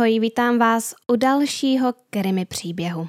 [0.00, 3.08] Ahoj, vítám vás u dalšího krimi příběhu.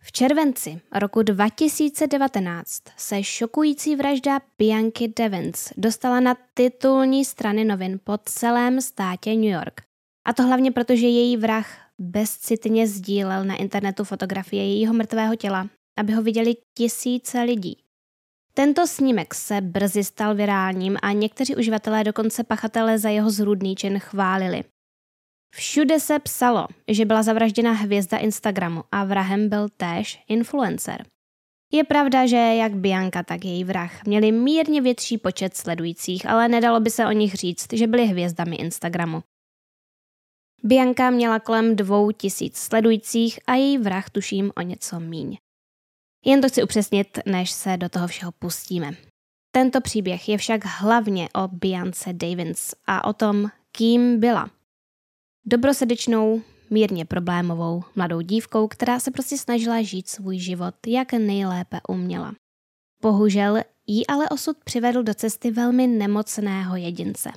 [0.00, 8.18] V červenci roku 2019 se šokující vražda Bianky Devins dostala na titulní strany novin po
[8.24, 9.82] celém státě New York.
[10.26, 15.68] A to hlavně proto, že její vrah bezcitně sdílel na internetu fotografie jejího mrtvého těla,
[15.98, 17.78] aby ho viděli tisíce lidí.
[18.54, 23.98] Tento snímek se brzy stal virálním a někteří uživatelé dokonce pachatele za jeho zrůdný čin
[23.98, 24.64] chválili.
[25.54, 31.06] Všude se psalo, že byla zavražděna hvězda Instagramu a vrahem byl též influencer.
[31.72, 36.80] Je pravda, že jak Bianka, tak její vrah měli mírně větší počet sledujících, ale nedalo
[36.80, 39.22] by se o nich říct, že byli hvězdami Instagramu.
[40.64, 45.36] Bianka měla kolem dvou tisíc sledujících a její vrah tuším o něco míň.
[46.24, 48.90] Jen to chci upřesnit, než se do toho všeho pustíme.
[49.54, 54.50] Tento příběh je však hlavně o Biance Davins a o tom, kým byla.
[55.46, 62.32] Dobrosrdečnou, mírně problémovou mladou dívkou, která se prostě snažila žít svůj život, jak nejlépe uměla.
[63.02, 67.30] Bohužel jí ale osud přivedl do cesty velmi nemocného jedince.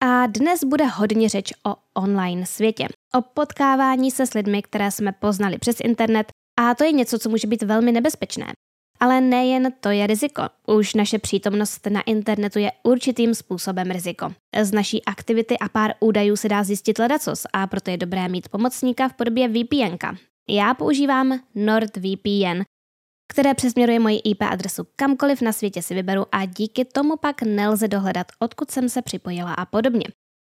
[0.00, 5.12] A dnes bude hodně řeč o online světě, o potkávání se s lidmi, které jsme
[5.12, 6.26] poznali přes internet
[6.60, 8.52] a to je něco, co může být velmi nebezpečné.
[9.00, 10.42] Ale nejen to je riziko.
[10.66, 14.32] Už naše přítomnost na internetu je určitým způsobem riziko.
[14.62, 18.48] Z naší aktivity a pár údajů se dá zjistit ledacos a proto je dobré mít
[18.48, 20.16] pomocníka v podobě VPNka.
[20.48, 22.62] Já používám NordVPN,
[23.32, 27.88] které přesměruje moji IP adresu kamkoliv na světě si vyberu a díky tomu pak nelze
[27.88, 30.04] dohledat, odkud jsem se připojila a podobně.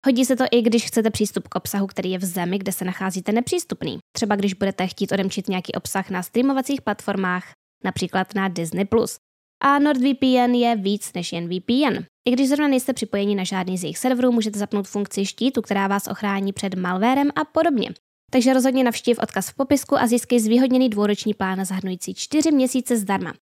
[0.06, 2.86] Hodí se to i když chcete přístup k obsahu, který je v zemi, kde se
[2.86, 4.00] nacházíte nepřístupný.
[4.16, 7.44] Třeba když budete chtít odemčit nějaký obsah na streamovacích platformách,
[7.84, 8.86] například na Disney+.
[9.64, 12.04] A NordVPN je víc než jen VPN.
[12.28, 15.88] I když zrovna nejste připojeni na žádný z jejich serverů, můžete zapnout funkci štítu, která
[15.88, 17.90] vás ochrání před malvérem a podobně.
[18.32, 23.34] Takže rozhodně navštiv odkaz v popisku a získej zvýhodněný dvouroční plán zahrnující 4 měsíce zdarma.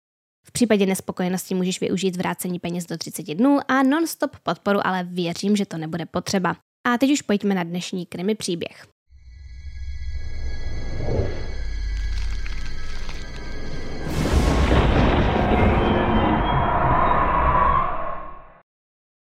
[0.45, 5.55] V případě nespokojenosti můžeš využít vrácení peněz do 30 dnů a non-stop podporu, ale věřím,
[5.55, 6.55] že to nebude potřeba.
[6.87, 8.87] A teď už pojďme na dnešní krimi příběh.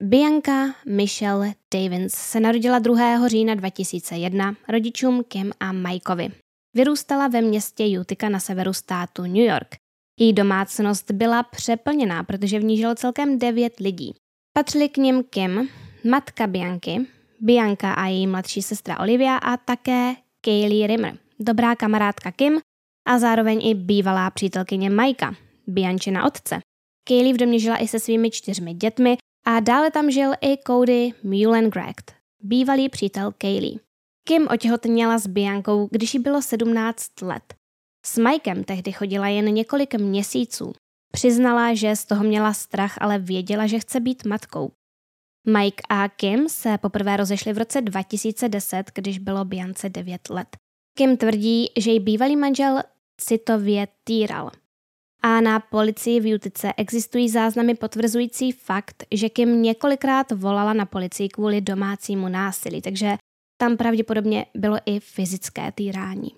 [0.03, 3.29] Bianca Michelle Davins se narodila 2.
[3.29, 6.29] října 2001 rodičům Kim a Mikeovi.
[6.75, 9.77] Vyrůstala ve městě Utica na severu státu New York.
[10.21, 14.15] Její domácnost byla přeplněná, protože v ní žilo celkem devět lidí.
[14.53, 15.69] Patřili k nim Kim,
[16.11, 17.07] matka Bianky,
[17.41, 22.61] Bianca a její mladší sestra Olivia a také Kaylee Rimmer, dobrá kamarádka Kim
[23.09, 25.35] a zároveň i bývalá přítelkyně Majka,
[25.67, 26.61] Biančina otce.
[27.09, 31.11] Kaylee v domě žila i se svými čtyřmi dětmi a dále tam žil i Cody
[31.23, 33.79] Mullengrecht, bývalý přítel Kaylee.
[34.25, 37.55] Kim otěhotněla s Biankou, když jí bylo 17 let.
[38.07, 40.73] S Mikem tehdy chodila jen několik měsíců.
[41.13, 44.73] Přiznala, že z toho měla strach, ale věděla, že chce být matkou.
[45.47, 50.57] Mike a Kim se poprvé rozešli v roce 2010, když bylo Biance 9 let.
[50.99, 52.83] Kim tvrdí, že její bývalý manžel
[53.17, 54.51] citově týral.
[55.23, 61.29] A na policii v Jutice existují záznamy potvrzující fakt, že Kim několikrát volala na policii
[61.29, 63.17] kvůli domácímu násilí, takže
[63.61, 66.31] tam pravděpodobně bylo i fyzické týrání.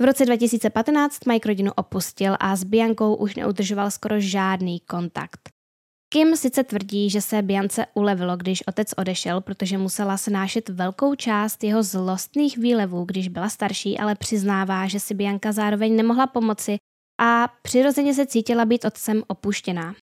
[0.00, 5.48] V roce 2015 Mike rodinu opustil a s Biankou už neudržoval skoro žádný kontakt.
[6.12, 11.64] Kim sice tvrdí, že se Biance ulevilo, když otec odešel, protože musela snášet velkou část
[11.64, 16.76] jeho zlostných výlevů, když byla starší, ale přiznává, že si Bianka zároveň nemohla pomoci
[17.20, 19.94] a přirozeně se cítila být otcem opuštěná.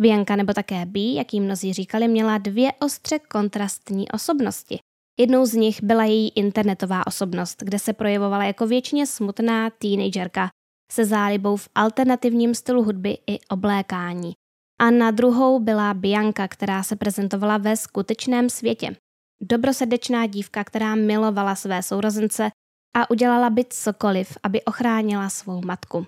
[0.00, 4.78] Bianka nebo také B, jak jí mnozí říkali, měla dvě ostře kontrastní osobnosti.
[5.20, 10.48] Jednou z nich byla její internetová osobnost, kde se projevovala jako většině smutná teenagerka
[10.92, 14.32] se zálibou v alternativním stylu hudby i oblékání.
[14.80, 18.96] A na druhou byla Bianka, která se prezentovala ve skutečném světě.
[19.42, 22.50] Dobrosrdečná dívka, která milovala své sourozence
[22.96, 26.06] a udělala by cokoliv, aby ochránila svou matku.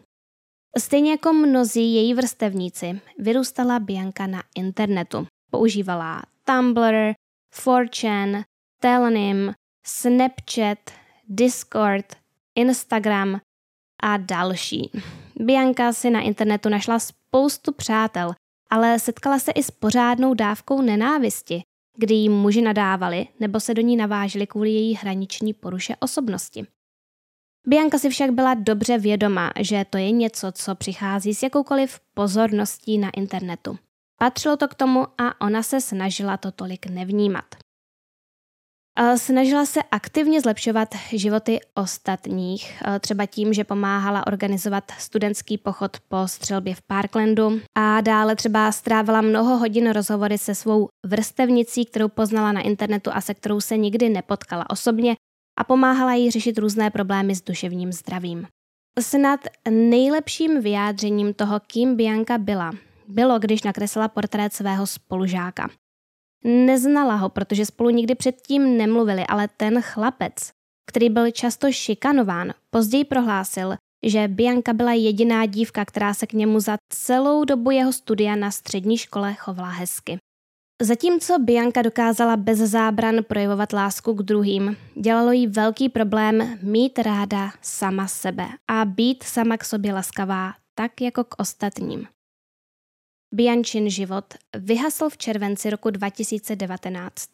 [0.79, 5.27] Stejně jako mnozí její vrstevníci, vyrůstala Bianka na internetu.
[5.51, 7.13] Používala Tumblr,
[7.55, 8.43] 4chan,
[8.81, 9.53] Telenym,
[9.87, 10.79] Snapchat,
[11.29, 12.17] Discord,
[12.55, 13.41] Instagram
[14.03, 14.91] a další.
[15.37, 18.33] Bianka si na internetu našla spoustu přátel,
[18.71, 21.63] ale setkala se i s pořádnou dávkou nenávisti,
[21.97, 26.67] kdy jí muži nadávali nebo se do ní navážili kvůli její hraniční poruše osobnosti.
[27.67, 32.99] Bianka si však byla dobře vědoma, že to je něco, co přichází s jakoukoliv pozorností
[32.99, 33.79] na internetu.
[34.19, 37.45] Patřilo to k tomu a ona se snažila to tolik nevnímat.
[39.17, 46.75] Snažila se aktivně zlepšovat životy ostatních, třeba tím, že pomáhala organizovat studentský pochod po střelbě
[46.75, 52.61] v Parklandu a dále třeba strávila mnoho hodin rozhovory se svou vrstevnicí, kterou poznala na
[52.61, 55.17] internetu a se kterou se nikdy nepotkala osobně
[55.61, 58.47] a pomáhala jí řešit různé problémy s duševním zdravím.
[59.01, 59.41] Snad
[59.71, 62.73] nejlepším vyjádřením toho, kým Bianca byla,
[63.09, 65.71] bylo, když nakreslila portrét svého spolužáka.
[66.45, 70.51] Neznala ho, protože spolu nikdy předtím nemluvili, ale ten chlapec,
[70.91, 73.75] který byl často šikanován, později prohlásil,
[74.07, 78.51] že Bianka byla jediná dívka, která se k němu za celou dobu jeho studia na
[78.51, 80.19] střední škole chovala hezky.
[80.83, 87.51] Zatímco Bianka dokázala bez zábran projevovat lásku k druhým, dělalo jí velký problém mít ráda
[87.63, 92.07] sama sebe a být sama k sobě laskavá, tak jako k ostatním.
[93.35, 94.25] Biančin život
[94.57, 97.29] vyhasl v červenci roku 2019.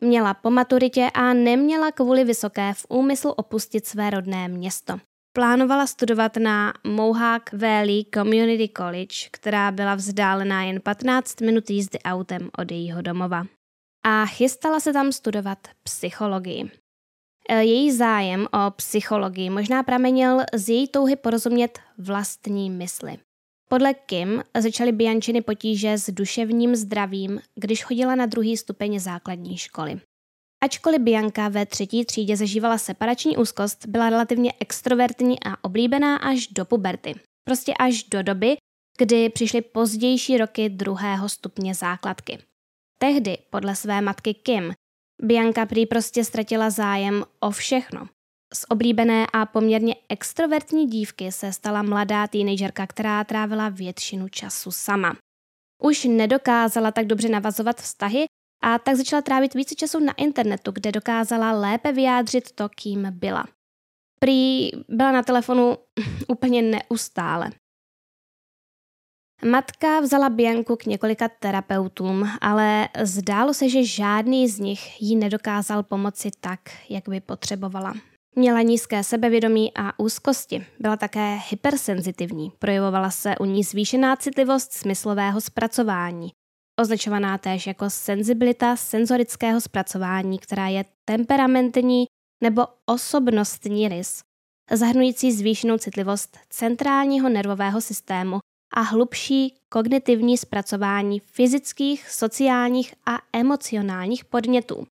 [0.00, 4.98] Měla po maturitě a neměla kvůli vysoké v úmyslu opustit své rodné město.
[5.32, 12.50] Plánovala studovat na Mohawk Valley Community College, která byla vzdálená jen 15 minut jízdy autem
[12.58, 13.46] od jejího domova.
[14.04, 16.70] A chystala se tam studovat psychologii.
[17.48, 23.18] E, její zájem o psychologii možná pramenil z její touhy porozumět vlastní mysli.
[23.68, 30.00] Podle Kim začaly Biančiny potíže s duševním zdravím, když chodila na druhý stupeň základní školy.
[30.64, 36.64] Ačkoliv Bianka ve třetí třídě zažívala separační úzkost, byla relativně extrovertní a oblíbená až do
[36.64, 37.14] puberty.
[37.44, 38.56] Prostě až do doby,
[38.98, 42.38] kdy přišly pozdější roky druhého stupně základky.
[42.98, 44.72] Tehdy, podle své matky Kim,
[45.22, 48.08] Bianka prý prostě ztratila zájem o všechno.
[48.54, 55.16] Z oblíbené a poměrně extrovertní dívky se stala mladá teenagerka, která trávila většinu času sama.
[55.82, 58.24] Už nedokázala tak dobře navazovat vztahy
[58.62, 63.44] a tak začala trávit více času na internetu, kde dokázala lépe vyjádřit to, kým byla.
[64.20, 65.78] Prý byla na telefonu
[66.28, 67.50] úplně neustále.
[69.44, 75.82] Matka vzala Bianku k několika terapeutům, ale zdálo se, že žádný z nich jí nedokázal
[75.82, 77.94] pomoci tak, jak by potřebovala.
[78.36, 80.66] Měla nízké sebevědomí a úzkosti.
[80.78, 82.52] Byla také hypersenzitivní.
[82.58, 86.30] Projevovala se u ní zvýšená citlivost smyslového zpracování
[86.80, 92.04] označovaná též jako senzibilita senzorického zpracování, která je temperamentní
[92.42, 94.22] nebo osobnostní rys,
[94.72, 98.38] zahrnující zvýšenou citlivost centrálního nervového systému
[98.74, 104.86] a hlubší kognitivní zpracování fyzických, sociálních a emocionálních podnětů.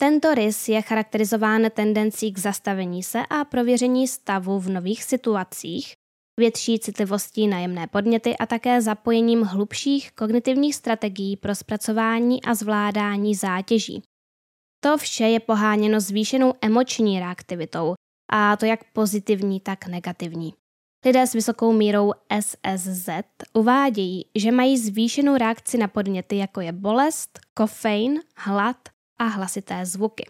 [0.00, 5.92] Tento rys je charakterizován tendencí k zastavení se a prověření stavu v nových situacích,
[6.40, 13.34] větší citlivostí na jemné podněty a také zapojením hlubších kognitivních strategií pro zpracování a zvládání
[13.34, 14.02] zátěží.
[14.84, 17.94] To vše je poháněno zvýšenou emoční reaktivitou,
[18.32, 20.54] a to jak pozitivní, tak negativní.
[21.04, 23.08] Lidé s vysokou mírou SSZ
[23.52, 28.76] uvádějí, že mají zvýšenou reakci na podněty, jako je bolest, kofein, hlad
[29.18, 30.24] a hlasité zvuky.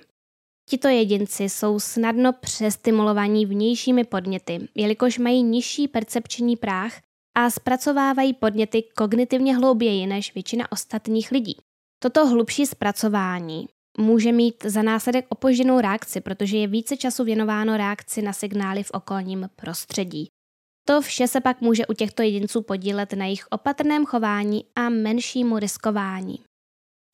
[0.73, 7.01] Tito jedinci jsou snadno přestimulovaní vnějšími podněty, jelikož mají nižší percepční práh
[7.37, 11.57] a zpracovávají podněty kognitivně hlouběji než většina ostatních lidí.
[12.03, 18.23] Toto hlubší zpracování může mít za následek opožděnou reakci, protože je více času věnováno reakci
[18.23, 20.29] na signály v okolním prostředí.
[20.87, 25.59] To vše se pak může u těchto jedinců podílet na jejich opatrném chování a menšímu
[25.59, 26.39] riskování.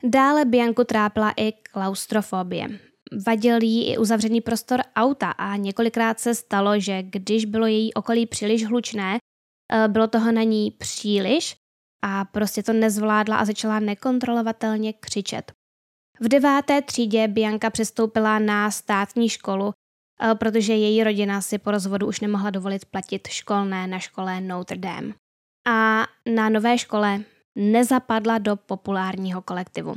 [0.04, 2.88] Dále Bianku trápila i klaustrofobie.
[3.26, 8.26] Vadil jí i uzavřený prostor auta a několikrát se stalo, že když bylo její okolí
[8.26, 9.18] příliš hlučné,
[9.72, 11.56] eh, bylo toho na ní příliš
[12.04, 15.52] a prostě to nezvládla a začala nekontrolovatelně křičet.
[16.20, 19.72] V deváté třídě Bianka přestoupila na státní školu,
[20.22, 24.76] eh, protože její rodina si po rozvodu už nemohla dovolit platit školné na škole Notre
[24.76, 25.14] Dame.
[25.68, 27.20] A na nové škole
[27.56, 29.94] nezapadla do populárního kolektivu.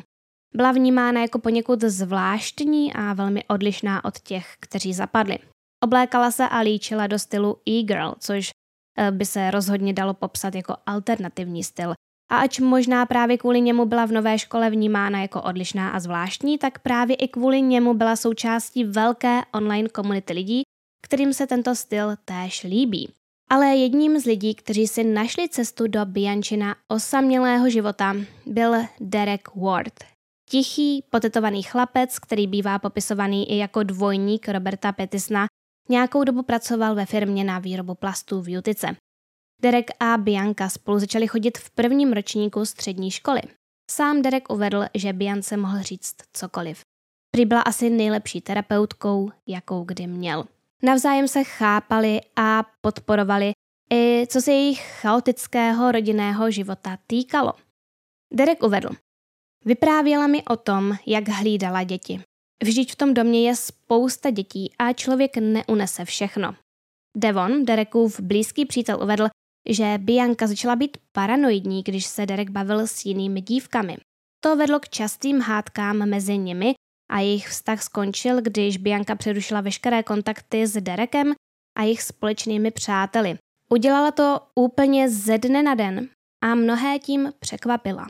[0.55, 5.39] Byla vnímána jako poněkud zvláštní a velmi odlišná od těch, kteří zapadli.
[5.83, 8.51] Oblékala se a líčila do stylu e-girl, což
[8.97, 11.93] eh, by se rozhodně dalo popsat jako alternativní styl.
[12.31, 16.57] A ač možná právě kvůli němu byla v nové škole vnímána jako odlišná a zvláštní,
[16.57, 20.61] tak právě i kvůli němu byla součástí velké online komunity lidí,
[21.05, 23.09] kterým se tento styl též líbí.
[23.49, 28.15] Ale jedním z lidí, kteří si našli cestu do Biančina osamělého života,
[28.45, 29.93] byl Derek Ward,
[30.51, 35.45] Tichý, potetovaný chlapec, který bývá popisovaný i jako dvojník Roberta Petisna,
[35.89, 38.95] nějakou dobu pracoval ve firmě na výrobu plastů v Jutice.
[39.61, 43.41] Derek a Bianca spolu začali chodit v prvním ročníku střední školy.
[43.91, 46.81] Sám Derek uvedl, že Biance mohl říct cokoliv.
[47.31, 50.43] Prý byla asi nejlepší terapeutkou, jakou kdy měl.
[50.83, 53.51] Navzájem se chápali a podporovali
[53.93, 57.53] i co se jejich chaotického rodinného života týkalo.
[58.33, 58.89] Derek uvedl.
[59.65, 62.21] Vyprávěla mi o tom, jak hlídala děti.
[62.63, 66.55] Vždyť v tom domě je spousta dětí a člověk neunese všechno.
[67.17, 69.27] Devon, Derekův blízký přítel, uvedl,
[69.69, 73.97] že Bianka začala být paranoidní, když se Derek bavil s jinými dívkami.
[74.43, 76.73] To vedlo k častým hádkám mezi nimi
[77.11, 81.33] a jejich vztah skončil, když Bianka přerušila veškeré kontakty s Derekem
[81.77, 83.37] a jejich společnými přáteli.
[83.69, 86.09] Udělala to úplně ze dne na den
[86.43, 88.07] a mnohé tím překvapila.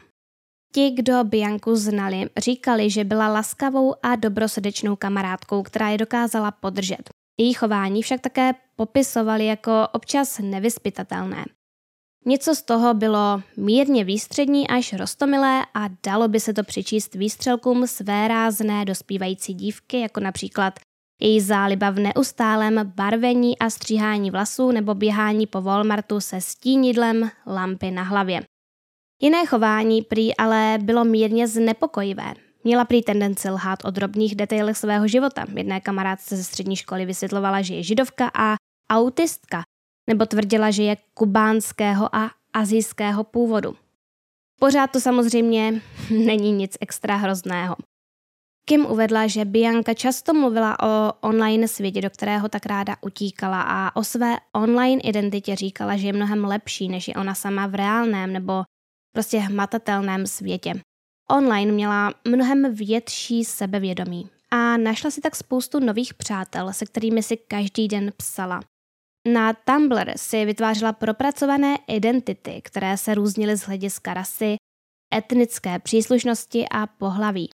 [0.73, 7.09] Ti, kdo Bianku znali, říkali, že byla laskavou a dobrosrdečnou kamarádkou, která je dokázala podržet.
[7.39, 11.45] Její chování však také popisovali jako občas nevyspytatelné.
[12.25, 17.87] Něco z toho bylo mírně výstřední až rostomilé a dalo by se to přičíst výstřelkům
[17.87, 20.79] své rázné dospívající dívky, jako například
[21.21, 27.91] její záliba v neustálém barvení a stříhání vlasů nebo běhání po Walmartu se stínidlem lampy
[27.91, 28.41] na hlavě.
[29.23, 32.33] Jiné chování prý ale bylo mírně znepokojivé.
[32.63, 35.45] Měla prý tendenci lhát o drobných detailech svého života.
[35.55, 38.55] Jedné kamarádce ze střední školy vysvětlovala, že je židovka a
[38.91, 39.61] autistka,
[40.09, 43.75] nebo tvrdila, že je kubánského a azijského původu.
[44.59, 47.75] Pořád to samozřejmě není nic extra hrozného.
[48.65, 53.95] Kim uvedla, že Bianka často mluvila o online světě, do kterého tak ráda utíkala a
[53.95, 58.33] o své online identitě říkala, že je mnohem lepší, než je ona sama v reálném
[58.33, 58.63] nebo
[59.11, 60.73] prostě hmatatelném světě.
[61.31, 67.37] Online měla mnohem větší sebevědomí a našla si tak spoustu nových přátel, se kterými si
[67.37, 68.61] každý den psala.
[69.27, 74.55] Na Tumblr si vytvářela propracované identity, které se různily z hlediska rasy,
[75.15, 77.49] etnické příslušnosti a pohlaví.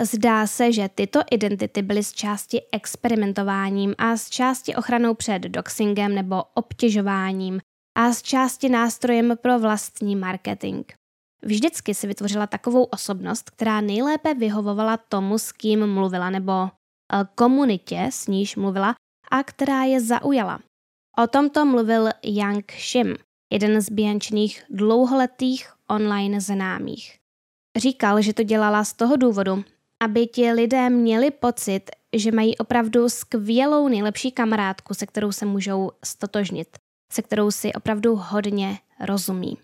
[0.00, 6.14] Zdá se, že tyto identity byly z části experimentováním a z části ochranou před doxingem
[6.14, 7.60] nebo obtěžováním
[7.98, 10.84] a z části nástrojem pro vlastní marketing.
[11.42, 18.08] Vždycky si vytvořila takovou osobnost, která nejlépe vyhovovala tomu, s kým mluvila, nebo eh, komunitě,
[18.10, 18.94] s níž mluvila
[19.30, 20.60] a která je zaujala.
[21.18, 23.16] O tomto mluvil Yang Shim,
[23.52, 27.18] jeden z běhančných dlouholetých online známých.
[27.76, 29.64] Říkal, že to dělala z toho důvodu,
[30.02, 35.90] aby ti lidé měli pocit, že mají opravdu skvělou nejlepší kamarádku, se kterou se můžou
[36.04, 36.78] stotožnit,
[37.12, 39.58] se kterou si opravdu hodně rozumí.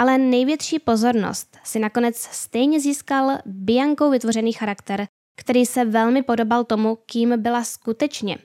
[0.00, 5.06] Ale největší pozornost si nakonec stejně získal Biankou vytvořený charakter,
[5.40, 8.38] který se velmi podobal tomu, kým byla skutečně.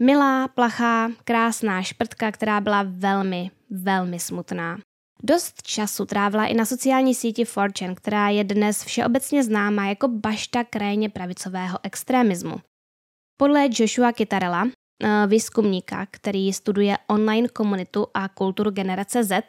[0.00, 4.78] Milá, plachá, krásná šprtka, která byla velmi, velmi smutná.
[5.22, 10.64] Dost času trávila i na sociální síti Fortune, která je dnes všeobecně známá jako bašta
[10.64, 12.56] krajně pravicového extremismu.
[13.36, 14.68] Podle Joshua Kitarella,
[15.04, 19.44] eh, výzkumníka, který studuje online komunitu a kulturu generace Z,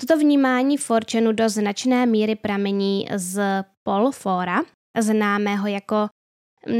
[0.00, 3.40] Toto vnímání Forčenu do značné míry pramení z
[3.82, 4.62] Polfora,
[5.00, 6.08] známého jako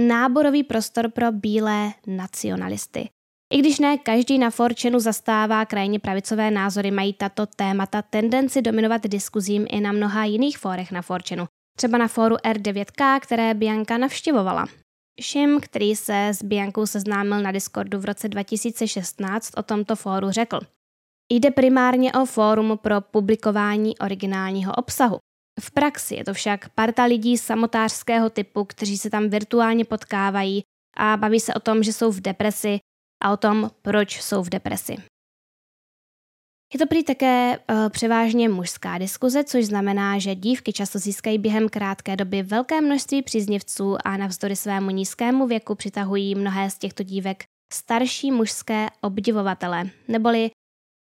[0.06, 3.08] náborový prostor pro bílé nacionalisty.
[3.52, 9.02] I když ne každý na Forčenu zastává krajně pravicové názory, mají tato témata tendenci dominovat
[9.06, 11.46] diskuzím i na mnoha jiných fórech na Forčenu,
[11.76, 14.66] třeba na fóru R9K, které Bianka navštěvovala.
[15.20, 20.60] Šim, který se s Biankou seznámil na Discordu v roce 2016, o tomto fóru řekl–
[21.30, 25.18] Jde primárně o fórum pro publikování originálního obsahu.
[25.60, 30.62] V praxi je to však parta lidí samotářského typu, kteří se tam virtuálně potkávají
[30.96, 32.78] a baví se o tom, že jsou v depresi
[33.22, 34.96] a o tom, proč jsou v depresi.
[36.74, 41.68] Je to prý také uh, převážně mužská diskuze, což znamená, že dívky často získají během
[41.68, 47.44] krátké doby velké množství příznivců a navzdory svému nízkému věku přitahují mnohé z těchto dívek
[47.72, 50.50] starší mužské obdivovatele, neboli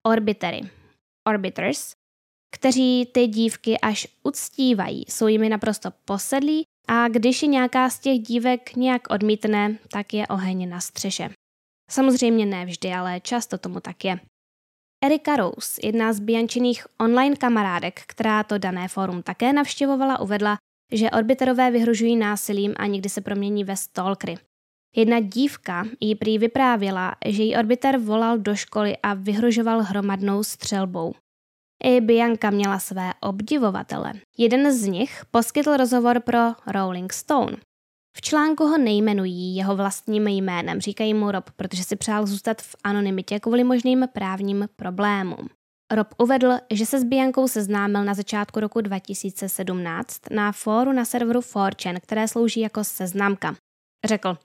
[0.07, 0.61] orbitery,
[1.27, 1.91] orbiters,
[2.55, 8.19] kteří ty dívky až uctívají, jsou jimi naprosto posedlí a když je nějaká z těch
[8.19, 11.29] dívek nějak odmítne, tak je oheň na střeše.
[11.91, 14.19] Samozřejmě ne vždy, ale často tomu tak je.
[15.05, 20.57] Erika Rose, jedna z Biančiných online kamarádek, která to dané fórum také navštěvovala, uvedla,
[20.91, 24.37] že orbiterové vyhrožují násilím a někdy se promění ve stalkry.
[24.95, 31.13] Jedna dívka jí prý vyprávěla, že jí orbiter volal do školy a vyhrožoval hromadnou střelbou.
[31.83, 34.13] I Bianka měla své obdivovatele.
[34.37, 37.57] Jeden z nich poskytl rozhovor pro Rolling Stone.
[38.17, 42.75] V článku ho nejmenují jeho vlastním jménem, říkají mu Rob, protože si přál zůstat v
[42.83, 45.49] anonymitě kvůli možným právním problémům.
[45.91, 51.39] Rob uvedl, že se s Biankou seznámil na začátku roku 2017 na fóru na serveru
[51.39, 53.55] 4chan, které slouží jako seznamka.
[54.05, 54.37] Řekl,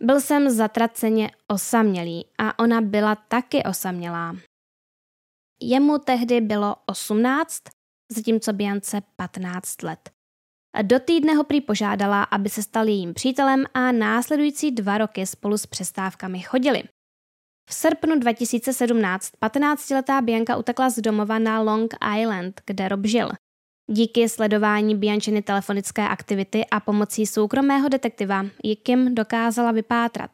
[0.00, 4.36] byl jsem zatraceně osamělý a ona byla taky osamělá.
[5.62, 7.62] Jemu tehdy bylo 18,
[8.12, 10.10] zatímco Biance 15 let.
[10.82, 15.58] Do týdne ho prý požádala, aby se stal jejím přítelem a následující dva roky spolu
[15.58, 16.82] s přestávkami chodili.
[17.70, 23.28] V srpnu 2017 15-letá Bianka utekla z domova na Long Island, kde Rob žil.
[23.92, 30.30] Díky sledování Biančiny telefonické aktivity a pomocí soukromého detektiva ji Kim dokázala vypátrat.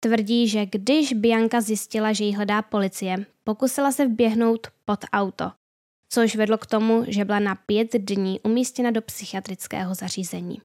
[0.00, 5.52] Tvrdí, že když Bianka zjistila, že ji hledá policie, pokusila se vběhnout pod auto,
[6.08, 10.60] což vedlo k tomu, že byla na pět dní umístěna do psychiatrického zařízení.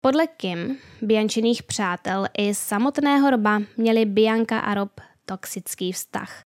[0.00, 6.42] Podle Kim, Biančiných přátel i samotného Roba měli Bianka a Rob toxický vztah.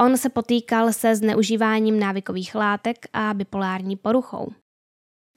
[0.00, 4.52] On se potýkal se zneužíváním návykových látek a bipolární poruchou.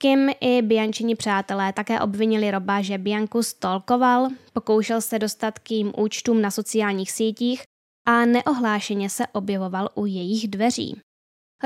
[0.02, 5.94] Kim i Biančini přátelé také obvinili Roba, že Bianku stolkoval, pokoušel se dostat k jím
[5.98, 7.64] účtům na sociálních sítích
[8.08, 11.02] a neohlášeně se objevoval u jejich dveří.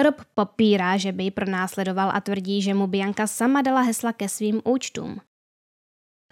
[0.04, 4.30] Rob popírá, že by ji pronásledoval a tvrdí, že mu Bianka sama dala hesla ke
[4.30, 5.22] svým účtům.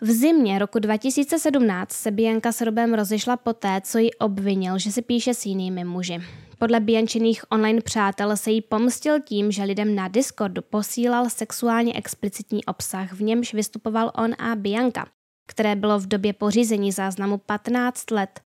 [0.01, 5.01] V zimě roku 2017 se Bianka s Robem rozešla poté, co ji obvinil, že si
[5.01, 6.19] píše s jinými muži.
[6.59, 12.65] Podle Biančiných online přátel se jí pomstil tím, že lidem na Discordu posílal sexuálně explicitní
[12.65, 15.07] obsah, v němž vystupoval on a Bianka,
[15.47, 18.39] které bylo v době pořízení záznamu 15 let.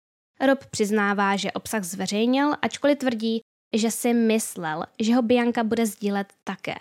[0.46, 3.40] Rob přiznává, že obsah zveřejnil, ačkoliv tvrdí,
[3.76, 6.74] že si myslel, že ho Bianka bude sdílet také.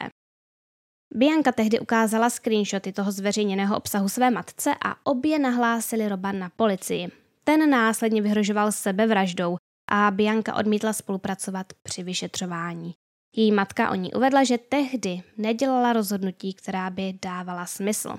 [1.16, 7.12] Bianka tehdy ukázala screenshoty toho zveřejněného obsahu své matce a obě nahlásili Roba na policii.
[7.44, 9.58] Ten následně vyhrožoval sebevraždou
[9.92, 12.94] a Bianka odmítla spolupracovat při vyšetřování.
[13.36, 18.18] Její matka o ní uvedla, že tehdy nedělala rozhodnutí, která by dávala smysl.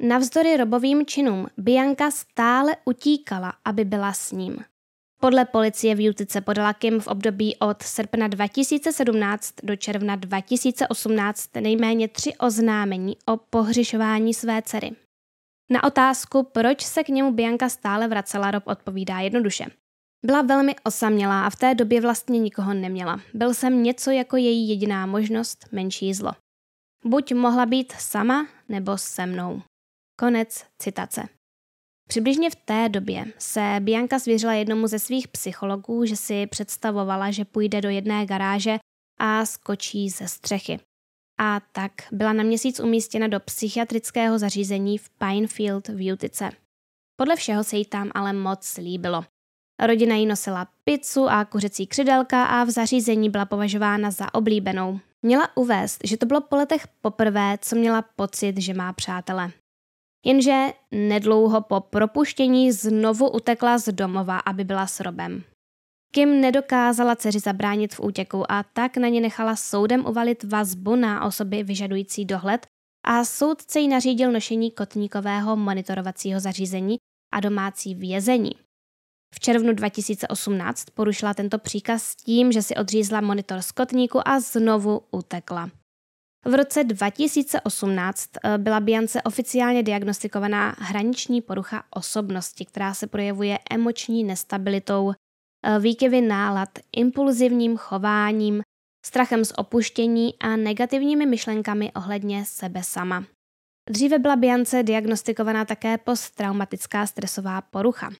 [0.00, 4.64] Navzdory robovým činům Bianka stále utíkala, aby byla s ním.
[5.22, 12.08] Podle policie v Jutice podala Kim v období od srpna 2017 do června 2018 nejméně
[12.08, 14.90] tři oznámení o pohřišování své dcery.
[15.70, 19.66] Na otázku, proč se k němu Bianka stále vracela, Rob odpovídá jednoduše.
[20.26, 23.20] Byla velmi osamělá a v té době vlastně nikoho neměla.
[23.34, 26.32] Byl jsem něco jako její jediná možnost, menší zlo.
[27.04, 29.62] Buď mohla být sama, nebo se mnou.
[30.18, 31.39] Konec citace.
[32.10, 37.44] Přibližně v té době se Bianka svěřila jednomu ze svých psychologů, že si představovala, že
[37.44, 38.78] půjde do jedné garáže
[39.20, 40.80] a skočí ze střechy.
[41.40, 46.50] A tak byla na měsíc umístěna do psychiatrického zařízení v Pinefield v Utice.
[47.16, 49.24] Podle všeho se jí tam ale moc líbilo.
[49.82, 55.00] Rodina jí nosila pizzu a kuřecí křidelka a v zařízení byla považována za oblíbenou.
[55.22, 59.50] Měla uvést, že to bylo po letech poprvé, co měla pocit, že má přátele.
[60.24, 65.42] Jenže nedlouho po propuštění znovu utekla z domova, aby byla s Robem.
[66.12, 71.24] Kim nedokázala dceři zabránit v útěku a tak na ně nechala soudem uvalit vazbu na
[71.24, 72.66] osoby vyžadující dohled
[73.04, 76.96] a soudce jí nařídil nošení kotníkového monitorovacího zařízení
[77.34, 78.50] a domácí vězení.
[79.34, 85.00] V červnu 2018 porušila tento příkaz tím, že si odřízla monitor z kotníku a znovu
[85.10, 85.70] utekla.
[86.44, 94.24] V roce 2018 eh, byla Biance oficiálně diagnostikovaná hraniční porucha osobnosti, která se projevuje emoční
[94.24, 98.62] nestabilitou, eh, výkyvy nálad, impulzivním chováním,
[99.06, 103.24] strachem z opuštění a negativními myšlenkami ohledně sebe sama.
[103.90, 108.10] Dříve byla Biance diagnostikovaná také posttraumatická stresová porucha.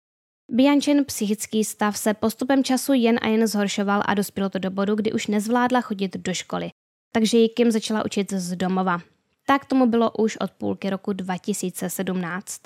[0.51, 4.95] Biančin psychický stav se postupem času jen a jen zhoršoval a dospělo to do bodu,
[4.95, 6.71] kdy už nezvládla chodit do školy
[7.13, 9.01] takže ji Kim začala učit z domova.
[9.47, 12.61] Tak tomu bylo už od půlky roku 2017.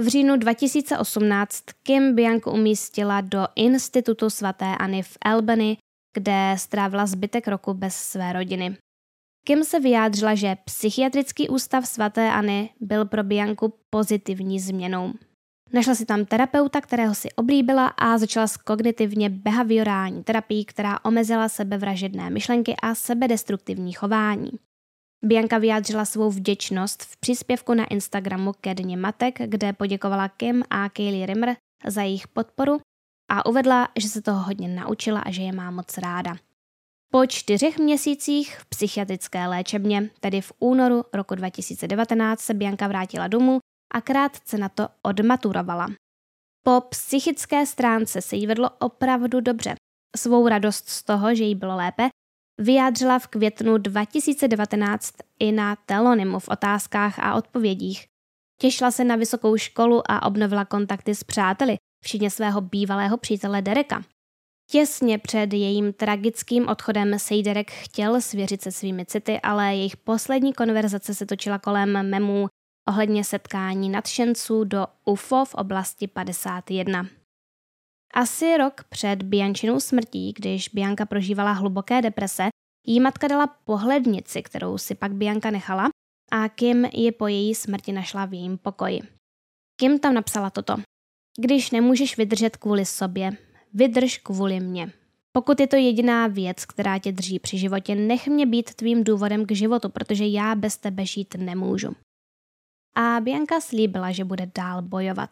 [0.00, 5.76] V říjnu 2018 Kim Bianku umístila do Institutu svaté Anny v Albany,
[6.14, 8.76] kde strávila zbytek roku bez své rodiny.
[9.44, 15.12] Kim se vyjádřila, že psychiatrický ústav svaté Anny byl pro Bianku pozitivní změnou.
[15.72, 21.48] Našla si tam terapeuta, kterého si oblíbila a začala s kognitivně behaviorální terapií, která omezila
[21.48, 24.50] sebevražedné myšlenky a sebedestruktivní chování.
[25.24, 30.88] Bianka vyjádřila svou vděčnost v příspěvku na Instagramu ke dně matek, kde poděkovala Kim a
[30.88, 31.56] Kaylee Rimmer
[31.86, 32.80] za jejich podporu
[33.30, 36.36] a uvedla, že se toho hodně naučila a že je má moc ráda.
[37.12, 43.58] Po čtyřech měsících v psychiatrické léčebně, tedy v únoru roku 2019, se Bianka vrátila domů
[43.90, 45.86] a krátce na to odmaturovala.
[46.64, 49.74] Po psychické stránce se jí vedlo opravdu dobře.
[50.16, 52.08] Svou radost z toho, že jí bylo lépe,
[52.60, 58.06] vyjádřila v květnu 2019 i na Telonymu v otázkách a odpovědích.
[58.60, 64.02] Těšila se na vysokou školu a obnovila kontakty s přáteli, včetně svého bývalého přítele Dereka.
[64.70, 70.52] Těsně před jejím tragickým odchodem se Derek chtěl svěřit se svými city, ale jejich poslední
[70.52, 72.48] konverzace se točila kolem memů
[72.88, 77.06] ohledně setkání nadšenců do UFO v oblasti 51.
[78.14, 82.48] Asi rok před Biančinou smrtí, když Bianka prožívala hluboké deprese,
[82.86, 85.88] jí matka dala pohlednici, kterou si pak Bianka nechala
[86.32, 89.00] a Kim ji po její smrti našla v jejím pokoji.
[89.80, 90.76] Kim tam napsala toto.
[91.38, 93.30] Když nemůžeš vydržet kvůli sobě,
[93.74, 94.92] vydrž kvůli mně.
[95.32, 99.46] Pokud je to jediná věc, která tě drží při životě, nech mě být tvým důvodem
[99.46, 101.96] k životu, protože já bez tebe žít nemůžu.
[103.00, 105.30] A Bianka slíbila, že bude dál bojovat.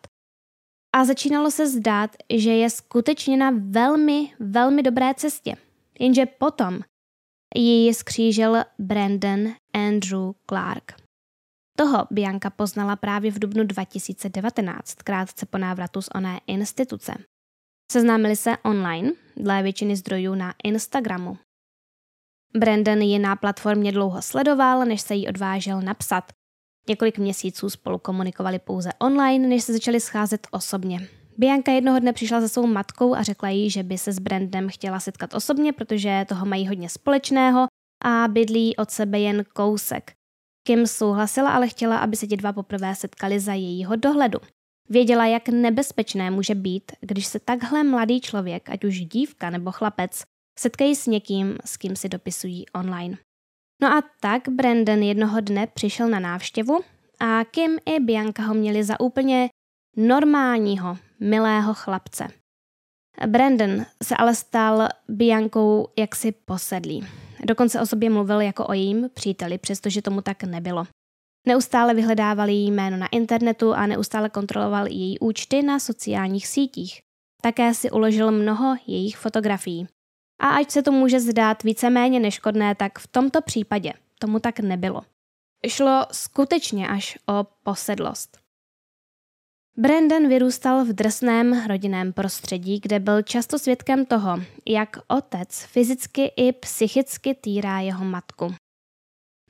[0.96, 5.57] A začínalo se zdát, že je skutečně na velmi, velmi dobré cestě.
[6.00, 6.81] Jenže potom
[7.54, 10.92] ji skřížil Brandon Andrew Clark.
[11.78, 17.14] Toho Bianka poznala právě v dubnu 2019, krátce po návratu z oné instituce.
[17.92, 21.38] Seznámili se online, dle většiny zdrojů na Instagramu.
[22.57, 26.38] Brandon ji na platformě dlouho sledoval, než se jí odvážel napsat.
[26.88, 31.09] Několik měsíců spolu komunikovali pouze online, než se začali scházet osobně.
[31.38, 34.68] Bianka jednoho dne přišla za svou matkou a řekla jí, že by se s Brandem
[34.68, 37.66] chtěla setkat osobně, protože toho mají hodně společného
[38.05, 40.12] a bydlí od sebe jen kousek.
[40.66, 44.38] Kim souhlasila, ale chtěla, aby se ti dva poprvé setkali za jejího dohledu.
[44.88, 50.22] Věděla, jak nebezpečné může být, když se takhle mladý člověk, ať už dívka nebo chlapec,
[50.59, 53.18] setkají s někým, s kým si dopisují online.
[53.82, 56.80] No a tak Brandon jednoho dne přišel na návštěvu
[57.20, 59.48] a Kim i Bianca ho měli za úplně
[59.96, 62.28] normálního, milého chlapce.
[63.26, 67.06] Brandon se ale stal Biankou jaksi posedlý.
[67.44, 70.84] Dokonce o sobě mluvil jako o jejím příteli, přestože tomu tak nebylo.
[71.46, 77.00] Neustále vyhledával její jméno na internetu a neustále kontroloval její účty na sociálních sítích.
[77.42, 79.86] Také si uložil mnoho jejich fotografií.
[80.38, 85.01] A ať se to může zdát víceméně neškodné, tak v tomto případě tomu tak nebylo.
[85.68, 88.38] Šlo skutečně až o posedlost.
[89.77, 96.53] Brandon vyrůstal v drsném rodinném prostředí, kde byl často svědkem toho, jak otec fyzicky i
[96.53, 98.55] psychicky týrá jeho matku.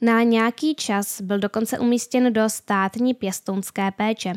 [0.01, 4.33] Na nějaký čas byl dokonce umístěn do státní pěstounské péče.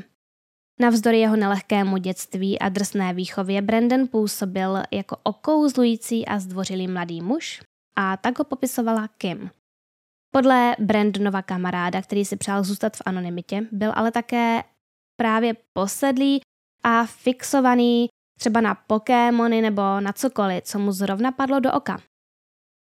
[0.82, 7.62] Navzdory jeho nelehkému dětství a drsné výchově Brandon působil jako okouzlující a zdvořilý mladý muž
[7.96, 9.50] a tak ho popisovala Kim.
[10.32, 14.63] Podle Brandonova kamaráda, který si přál zůstat v anonymitě, byl ale také
[15.20, 16.41] právě posedlý
[16.84, 18.08] a fixovaný
[18.39, 22.02] třeba na Pokémony nebo na cokoliv, co mu zrovna padlo do oka.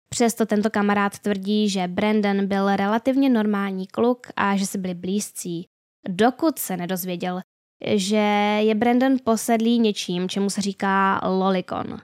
[0.10, 5.66] Přesto tento kamarád tvrdí, že Brandon byl relativně normální kluk a že si byli blízcí,
[6.08, 7.42] dokud se nedozvěděl,
[7.86, 8.26] že
[8.60, 11.98] je Brandon posedlý něčím, čemu se říká lolikon.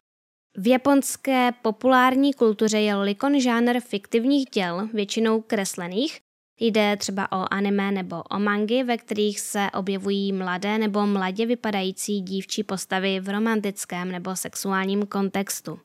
[0.57, 6.19] V japonské populární kultuře je lolikon žánr fiktivních děl, většinou kreslených.
[6.59, 12.21] Jde třeba o anime nebo o mangy, ve kterých se objevují mladé nebo mladě vypadající
[12.21, 15.79] dívčí postavy v romantickém nebo sexuálním kontextu.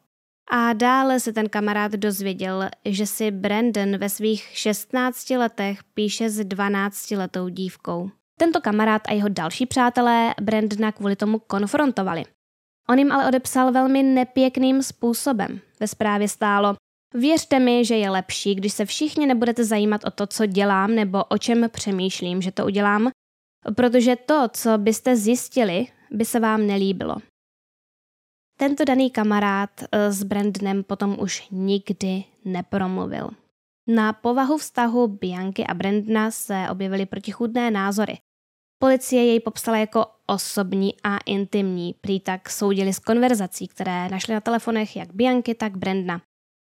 [0.51, 6.45] A dále se ten kamarád dozvěděl, že si Brandon ve svých 16 letech píše s
[6.45, 8.11] 12 letou dívkou.
[8.39, 12.25] Tento kamarád a jeho další přátelé Brandona kvůli tomu konfrontovali.
[12.89, 15.61] On jim ale odepsal velmi nepěkným způsobem.
[15.81, 16.75] Ve zprávě stálo,
[17.15, 21.25] věřte mi, že je lepší, když se všichni nebudete zajímat o to, co dělám nebo
[21.25, 23.11] o čem přemýšlím, že to udělám,
[23.77, 27.17] protože to, co byste zjistili, by se vám nelíbilo.
[28.59, 33.31] Tento daný kamarád eh, s Brandonem potom už nikdy nepromluvil.
[33.87, 38.19] Na povahu vztahu Bianky a Brandona se objevily protichůdné názory.
[38.79, 44.41] Policie jej popsala jako osobní a intimní, prý tak soudili z konverzací, které našli na
[44.41, 46.21] telefonech jak Bianky, tak Brandna.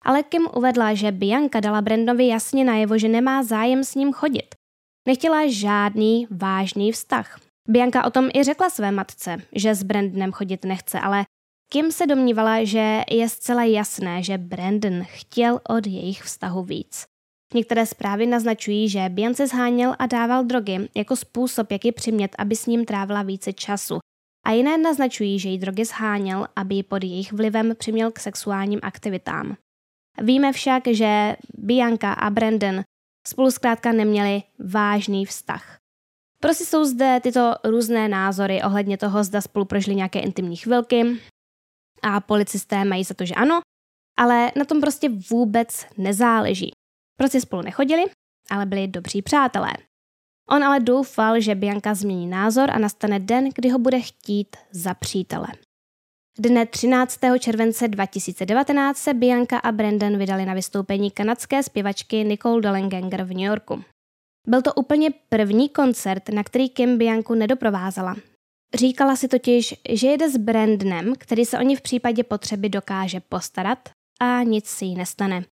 [0.04, 4.54] Ale Kim uvedla, že Bianka dala Brandovi jasně najevo, že nemá zájem s ním chodit.
[5.08, 7.40] Nechtěla žádný vážný vztah.
[7.68, 11.24] Bianka o tom i řekla své matce, že s Brandonem chodit nechce, ale
[11.72, 17.04] Kim se domnívala, že je zcela jasné, že Brandon chtěl od jejich vztahu víc.
[17.54, 22.56] Některé zprávy naznačují, že se zháněl a dával drogy jako způsob, jak ji přimět, aby
[22.56, 23.98] s ním trávila více času.
[24.46, 28.80] A jiné naznačují, že jí drogy zháněl, aby ji pod jejich vlivem přiměl k sexuálním
[28.82, 29.56] aktivitám.
[30.22, 32.82] Víme však, že Bianca a Brandon
[33.26, 35.78] spolu zkrátka neměli vážný vztah.
[36.40, 41.18] Prostě jsou zde tyto různé názory ohledně toho, zda spolu prožili nějaké intimní chvilky,
[42.02, 43.60] a policisté mají za to, že ano,
[44.16, 46.70] Ale na tom prostě vůbec nezáleží.
[47.16, 48.04] Prostě spolu nechodili,
[48.50, 49.72] ale byli dobří přátelé.
[50.50, 54.94] On ale doufal, že Bianka změní názor a nastane den, kdy ho bude chtít za
[54.94, 55.46] přítele.
[56.38, 57.20] Dne 13.
[57.40, 63.46] července 2019 se Bianca a Brandon vydali na vystoupení kanadské zpěvačky Nicole Dollenganger v New
[63.46, 63.84] Yorku.
[64.46, 68.16] Byl to úplně první koncert, na který Kim Bianku nedoprovázela.
[68.74, 73.20] Říkala si totiž, že jede s Brandonem, který se o ní v případě potřeby dokáže
[73.20, 73.88] postarat
[74.20, 75.44] a nic si jí nestane.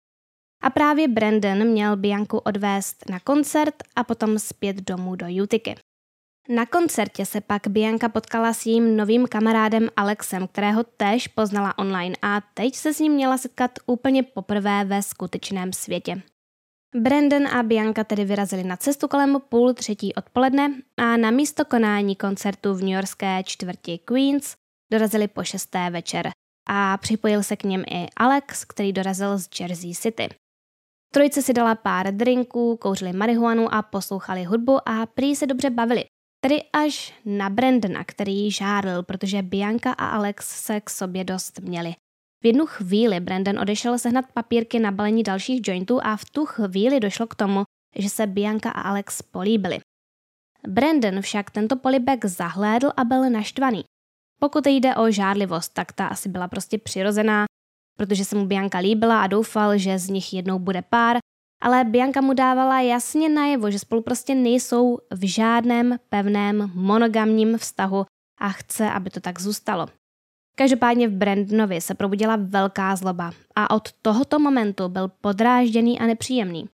[0.62, 5.74] A právě Brandon měl Bianku odvést na koncert a potom zpět domů do Utiky.
[6.48, 12.16] Na koncertě se pak Bianka potkala s jím novým kamarádem Alexem, kterého též poznala online
[12.22, 16.22] a teď se s ním měla setkat úplně poprvé ve skutečném světě.
[16.96, 22.16] Brandon a Bianca tedy vyrazili na cestu kolem půl třetí odpoledne a na místo konání
[22.16, 24.54] koncertu v newyorské čtvrti Queens
[24.92, 26.30] dorazili po šesté večer
[26.68, 30.28] a připojil se k něm i Alex, který dorazil z Jersey City.
[31.12, 36.04] Trojice si dala pár drinků, kouřili marihuanu a poslouchali hudbu a prý se dobře bavili.
[36.40, 41.94] Tedy až na Brandona, který žádl, protože Bianca a Alex se k sobě dost měli.
[42.42, 47.00] V jednu chvíli Brandon odešel sehnat papírky na balení dalších jointů a v tu chvíli
[47.00, 47.62] došlo k tomu,
[47.96, 49.80] že se Bianca a Alex políbili.
[50.68, 53.84] Brandon však tento polibek zahlédl a byl naštvaný.
[54.40, 57.44] Pokud jde o žádlivost, tak ta asi byla prostě přirozená,
[58.00, 61.16] protože se mu Bianka líbila a doufal, že z nich jednou bude pár,
[61.62, 68.06] ale Bianka mu dávala jasně najevo, že spolu prostě nejsou v žádném pevném monogamním vztahu
[68.40, 69.86] a chce, aby to tak zůstalo.
[70.56, 76.68] Každopádně v Brandonovi se probudila velká zloba a od tohoto momentu byl podrážděný a nepříjemný.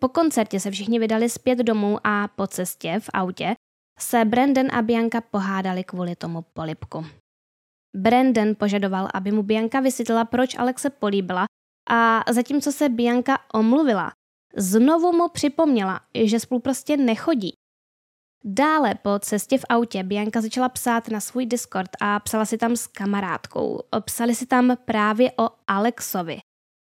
[0.00, 3.54] Po koncertě se všichni vydali zpět domů a po cestě v autě
[3.98, 7.06] se Brandon a Bianca pohádali kvůli tomu polipku.
[7.94, 11.44] Brandon požadoval, aby mu Bianca vysvětlila, proč Alexe políbila
[11.90, 14.12] a zatímco se Bianca omluvila,
[14.56, 17.52] znovu mu připomněla, že spolu prostě nechodí.
[18.44, 22.76] Dále po cestě v autě Bianka začala psát na svůj Discord a psala si tam
[22.76, 23.80] s kamarádkou.
[24.04, 26.38] Psali si tam právě o Alexovi.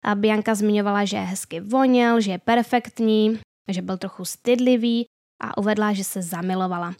[0.04, 5.06] A Bianka zmiňovala, že je hezky voněl, že je perfektní, že byl trochu stydlivý
[5.42, 6.94] a uvedla, že se zamilovala.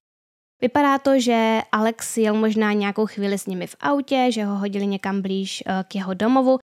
[0.60, 4.86] Vypadá to, že Alex jel možná nějakou chvíli s nimi v autě, že ho hodili
[4.86, 6.58] někam blíž eh, k jeho domovu,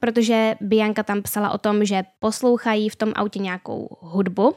[0.00, 4.54] protože Bianka tam psala o tom, že poslouchají v tom autě nějakou hudbu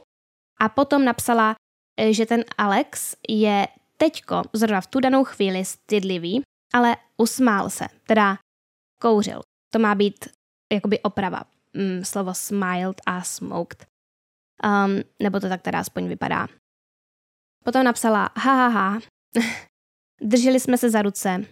[0.60, 1.56] a potom napsala,
[2.00, 6.42] eh, že ten Alex je teďko, zrovna v tu danou chvíli, stydlivý,
[6.74, 8.38] ale usmál se, teda
[9.02, 9.42] kouřil.
[9.74, 10.26] To má být
[10.74, 11.44] jakoby oprava.
[11.74, 13.86] Mm, slovo smiled a smoked.
[14.64, 16.48] Um, nebo to tak teda aspoň vypadá.
[17.68, 19.00] Potom napsala, ha, ha, ha.
[20.22, 21.46] Drželi jsme se za ruce.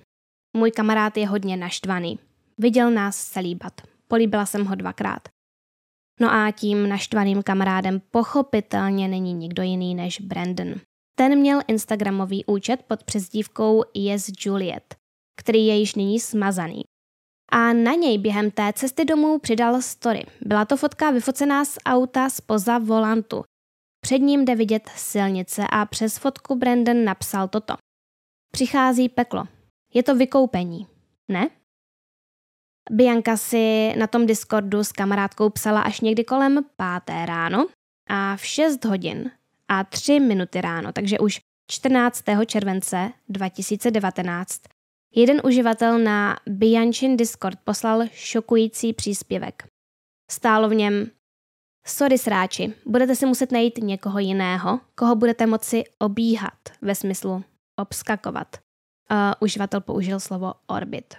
[0.58, 2.20] Můj kamarád je hodně naštvaný.
[2.58, 3.82] Viděl nás se líbat.
[4.08, 5.22] Políbila jsem ho dvakrát.
[6.20, 10.76] No a tím naštvaným kamarádem pochopitelně není nikdo jiný než Brandon.
[11.18, 14.96] Ten měl Instagramový účet pod přezdívkou Yes Juliet,
[15.40, 16.82] který je již nyní smazaný.
[17.52, 20.26] A na něj během té cesty domů přidal story.
[20.42, 23.44] Byla to fotka vyfocená z auta spoza volantu,
[24.06, 27.76] před ním jde vidět silnice a přes fotku Brandon napsal toto.
[28.52, 29.48] Přichází peklo.
[29.94, 30.88] Je to vykoupení.
[31.28, 31.50] Ne?
[32.92, 37.68] Bianka si na tom Discordu s kamarádkou psala až někdy kolem páté ráno
[38.10, 39.32] a v 6 hodin
[39.68, 41.40] a 3 minuty ráno, takže už
[41.72, 42.24] 14.
[42.46, 44.62] července 2019
[45.16, 49.68] jeden uživatel na Bianchin Discord poslal šokující příspěvek.
[50.32, 51.12] Stálo v něm
[51.88, 57.44] Sorry sráči, budete si muset najít někoho jiného, koho budete moci obíhat, ve smyslu
[57.76, 58.48] obskakovat.
[59.12, 61.16] Uh, uživatel použil slovo orbit.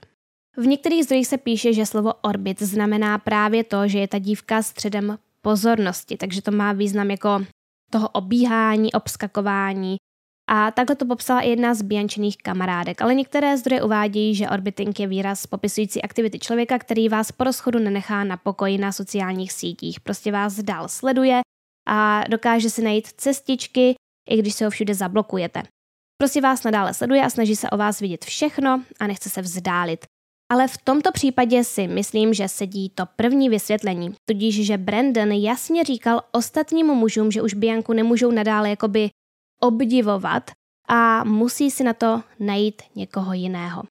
[0.56, 4.62] V některých zdrojích se píše, že slovo orbit znamená právě to, že je ta dívka
[4.62, 7.44] středem pozornosti, takže to má význam jako
[7.90, 9.96] toho obíhání, obskakování,
[10.50, 15.00] a takhle to popsala i jedna z Biančiných kamarádek, ale některé zdroje uvádějí, že orbiting
[15.00, 20.00] je výraz popisující aktivity člověka, který vás po rozchodu nenechá na pokoji na sociálních sítích.
[20.00, 21.40] Prostě vás dál sleduje
[21.88, 23.94] a dokáže si najít cestičky,
[24.30, 25.62] i když se ho všude zablokujete.
[26.18, 30.06] Prostě vás nadále sleduje a snaží se o vás vidět všechno a nechce se vzdálit.
[30.52, 35.84] Ale v tomto případě si myslím, že sedí to první vysvětlení, tudíž, že Brandon jasně
[35.84, 39.10] říkal ostatním mužům, že už Bianku nemůžou nadále jakoby
[39.62, 40.50] obdivovat
[40.88, 43.82] a musí si na to najít někoho jiného.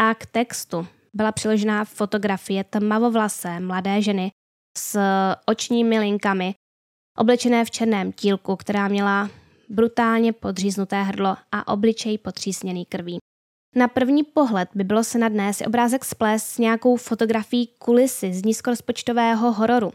[0.00, 4.30] A k textu byla přiložená fotografie tmavovlasé mladé ženy
[4.78, 5.00] s
[5.46, 6.54] očními linkami,
[7.18, 9.30] oblečené v černém tílku, která měla
[9.68, 13.18] brutálně podříznuté hrdlo a obličej potřísněný krví.
[13.76, 19.52] Na první pohled by bylo snadné si obrázek splést s nějakou fotografií kulisy z nízkorozpočtového
[19.52, 19.92] hororu.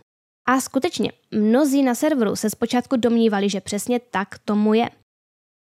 [0.47, 4.89] A skutečně, mnozí na serveru se zpočátku domnívali, že přesně tak tomu je.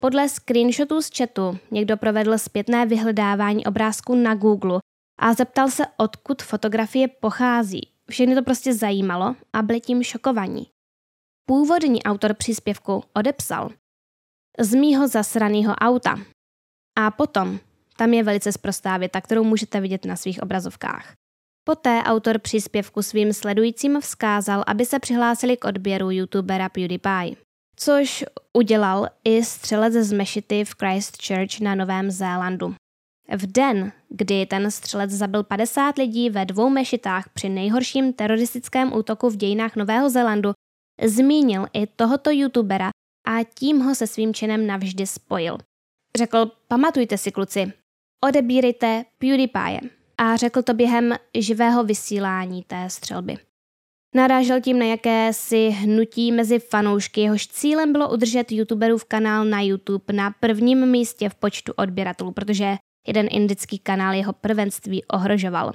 [0.02, 4.80] Podle screenshotů z chatu někdo provedl zpětné vyhledávání obrázku na Google
[5.20, 7.90] a zeptal se, odkud fotografie pochází.
[8.10, 10.68] Všechny to prostě zajímalo a byli tím šokovaní.
[11.46, 13.70] Původní autor příspěvku odepsal
[14.60, 16.20] z mýho zasraného auta.
[16.98, 17.60] A potom,
[17.98, 21.14] tam je velice sprostá věta, kterou můžete vidět na svých obrazovkách.
[21.64, 27.49] Poté autor příspěvku svým sledujícím vzkázal, aby se přihlásili k odběru youtubera PewDiePie.
[27.82, 32.76] Což udělal i střelec z mešity v Christchurch na Novém Zélandu.
[33.36, 39.30] V den, kdy ten střelec zabil 50 lidí ve dvou mešitách při nejhorším teroristickém útoku
[39.30, 40.52] v dějinách Nového Zélandu,
[41.06, 42.90] zmínil i tohoto youtubera
[43.28, 45.58] a tím ho se svým činem navždy spojil.
[46.18, 47.74] Řekl, pamatujte si kluci,
[48.24, 49.80] odebírejte PewDiePie.
[50.18, 53.38] A řekl to během živého vysílání té střelby.
[54.16, 60.14] Narážel tím na jakési hnutí mezi fanoušky, jehož cílem bylo udržet youtuberův kanál na YouTube
[60.14, 62.76] na prvním místě v počtu odběratelů, protože
[63.08, 65.74] jeden indický kanál jeho prvenství ohrožoval.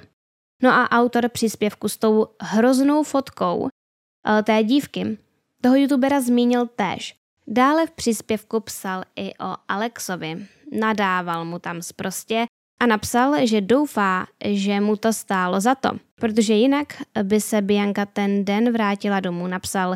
[0.63, 5.17] No a autor příspěvku s tou hroznou fotkou eh, té dívky
[5.61, 7.15] toho youtubera zmínil též.
[7.47, 10.47] Dále v příspěvku psal i o Alexovi.
[10.79, 12.45] Nadával mu tam zprostě
[12.79, 18.05] a napsal, že doufá, že mu to stálo za to, protože jinak by se Bianka
[18.05, 19.47] ten den vrátila domů.
[19.47, 19.95] Napsal,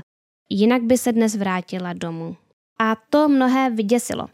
[0.49, 2.37] jinak by se dnes vrátila domů.
[2.79, 4.27] A to mnohé vyděsilo.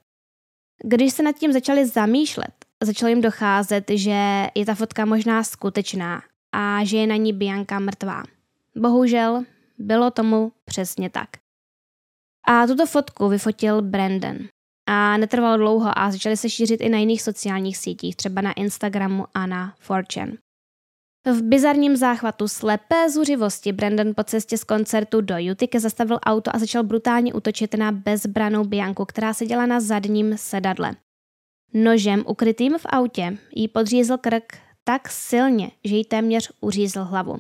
[0.84, 2.54] Když se nad tím začali zamýšlet,
[2.84, 7.80] začalo jim docházet, že je ta fotka možná skutečná a že je na ní Bianka
[7.80, 8.24] mrtvá.
[8.76, 9.44] Bohužel
[9.78, 11.30] bylo tomu přesně tak.
[12.48, 14.38] A tuto fotku vyfotil Brandon.
[14.88, 19.26] A netrvalo dlouho a začaly se šířit i na jiných sociálních sítích, třeba na Instagramu
[19.34, 20.38] a na 4chan.
[21.28, 26.60] V bizarním záchvatu slepé zuřivosti Brandon po cestě z koncertu do Jutike zastavil auto a
[26.60, 30.96] začal brutálně útočit na bezbranou Bianku, která seděla na zadním sedadle.
[31.74, 37.38] Nožem ukrytým v autě jí podřízl krk tak silně, že jí téměř uřízl hlavu.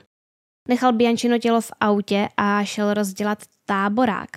[0.67, 4.29] Nechal Biančino tělo v autě a šel rozdělat táborák.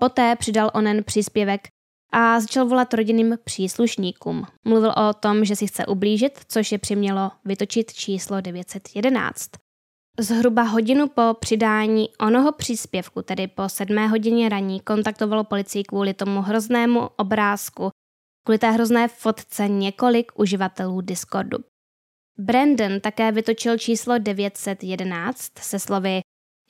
[0.00, 1.68] Poté přidal onen příspěvek
[2.12, 4.46] a začal volat rodinným příslušníkům.
[4.64, 9.50] Mluvil o tom, že si chce ublížit, což je přimělo vytočit číslo 911.
[10.20, 16.40] Zhruba hodinu po přidání onoho příspěvku, tedy po sedmé hodině raní, kontaktovalo policii kvůli tomu
[16.40, 17.90] hroznému obrázku,
[18.44, 21.58] kvůli té hrozné fotce několik uživatelů Discordu.
[22.38, 26.20] Brandon také vytočil číslo 911 se slovy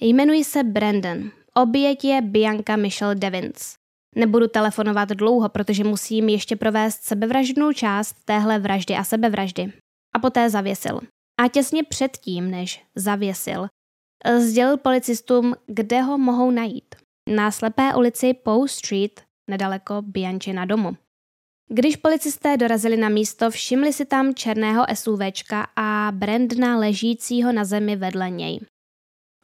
[0.00, 3.74] Jmenuji se Brandon, oběť je Bianca Michelle Devins.
[4.18, 9.72] Nebudu telefonovat dlouho, protože musím ještě provést sebevraždnou část téhle vraždy a sebevraždy.
[10.14, 11.00] A poté zavěsil.
[11.40, 13.66] A těsně předtím, než zavěsil,
[14.38, 16.94] sdělil policistům, kde ho mohou najít.
[17.28, 20.96] Na slepé ulici Poe Street, nedaleko Biančina domu.
[21.70, 27.96] Když policisté dorazili na místo, všimli si tam černého SUVčka a Brandna ležícího na zemi
[27.96, 28.60] vedle něj.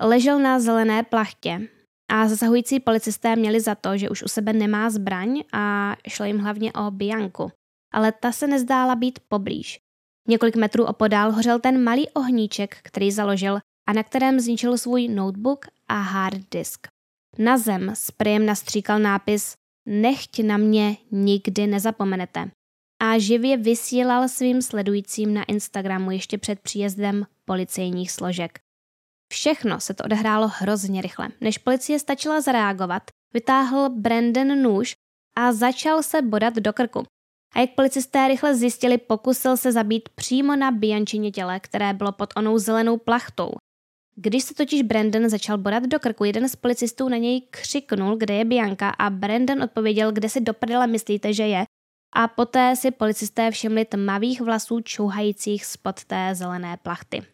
[0.02, 1.68] Ležel na zelené plachtě
[2.14, 6.38] a zasahující policisté měli za to, že už u sebe nemá zbraň a šlo jim
[6.38, 7.52] hlavně o Bianku.
[7.92, 9.80] Ale ta se nezdála být poblíž.
[10.28, 15.66] Několik metrů opodál hořel ten malý ohníček, který založil a na kterém zničil svůj notebook
[15.88, 16.86] a hard disk.
[17.38, 19.54] Na zem s prijem nastříkal nápis
[19.86, 22.50] Nechť na mě nikdy nezapomenete.
[23.02, 28.63] A živě vysílal svým sledujícím na Instagramu ještě před příjezdem policejních složek.
[29.34, 31.28] Všechno se to odehrálo hrozně rychle.
[31.40, 34.94] Než policie stačila zareagovat, vytáhl Brandon nůž
[35.36, 37.02] a začal se bodat do krku.
[37.54, 42.32] A jak policisté rychle zjistili, pokusil se zabít přímo na Biančině těle, které bylo pod
[42.36, 43.50] onou zelenou plachtou.
[44.16, 48.34] Když se totiž Brandon začal bodat do krku, jeden z policistů na něj křiknul, kde
[48.34, 51.64] je Bianka a Brandon odpověděl, kde si do prdele myslíte, že je.
[52.12, 57.33] A poté si policisté všimli tmavých vlasů čouhajících spod té zelené plachty.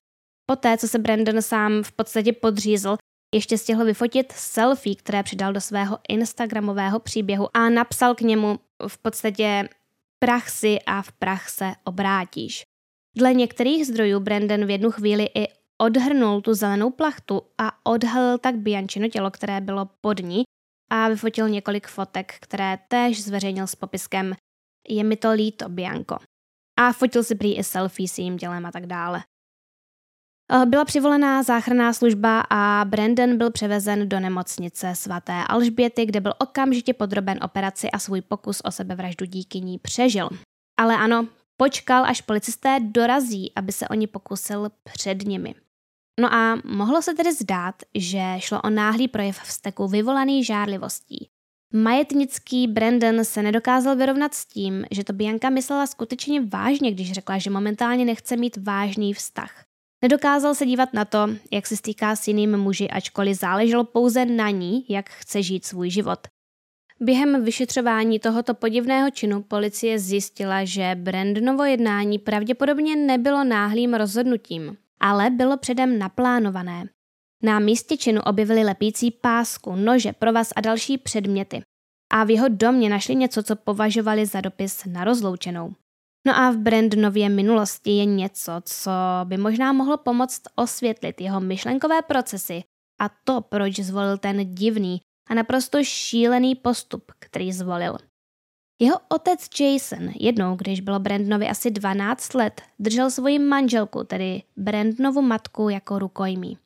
[0.51, 2.97] Poté, co se Brandon sám v podstatě podřízl,
[3.35, 8.59] ještě stihl vyfotit selfie, které přidal do svého Instagramového příběhu a napsal k němu
[8.89, 9.69] v podstatě
[10.19, 12.63] prach si a v prach se obrátíš.
[13.17, 15.49] Dle některých zdrojů Brandon v jednu chvíli i
[15.79, 20.43] odhrnul tu zelenou plachtu a odhalil tak Biančino tělo, které bylo pod ní
[20.91, 24.35] a vyfotil několik fotek, které též zveřejnil s popiskem
[24.89, 26.19] Je mi to líto, Bianco.
[26.79, 29.23] A fotil si prý i selfie s jejím tělem a tak dále.
[30.53, 36.35] Eh, byla přivolená záchranná služba a Brandon byl převezen do nemocnice svaté Alžběty, kde byl
[36.39, 40.29] okamžitě podroben operaci a svůj pokus o sebevraždu díky ní přežil.
[40.79, 41.27] Ale ano,
[41.61, 45.55] Počkal, až policisté dorazí, aby se o ní pokusil před nimi.
[46.21, 51.29] No a mohlo se tedy zdát, že šlo o náhlý projev vzteku vyvolaný žárlivostí.
[51.75, 57.39] Majetnický Brandon se nedokázal vyrovnat s tím, že to Bianka myslela skutečně vážně, když řekla,
[57.39, 59.65] že momentálně nechce mít vážný vztah.
[60.03, 64.51] Nedokázal se dívat na to, jak se stýká s jiným muži, ačkoliv záleželo pouze na
[64.51, 66.19] ní, jak chce žít svůj život.
[67.01, 75.31] Během vyšetřování tohoto podivného činu policie zjistila, že Brandonovo jednání pravděpodobně nebylo náhlým rozhodnutím, ale
[75.31, 76.85] bylo předem naplánované.
[77.43, 81.63] Na místě činu objevili lepící pásku, nože, provaz a další předměty.
[82.13, 85.75] A v jeho domě našli něco, co považovali za dopis na rozloučenou.
[86.27, 88.91] No a v Brandonově minulosti je něco, co
[89.25, 92.63] by možná mohlo pomoct osvětlit jeho myšlenkové procesy
[93.01, 97.97] a to, proč zvolil ten divný a naprosto šílený postup, který zvolil.
[98.83, 105.23] Jeho otec Jason jednou, když bylo Brandonovi asi 12 let, držel svoji manželku, tedy Brandonovu
[105.23, 106.59] matku, jako rukojmí.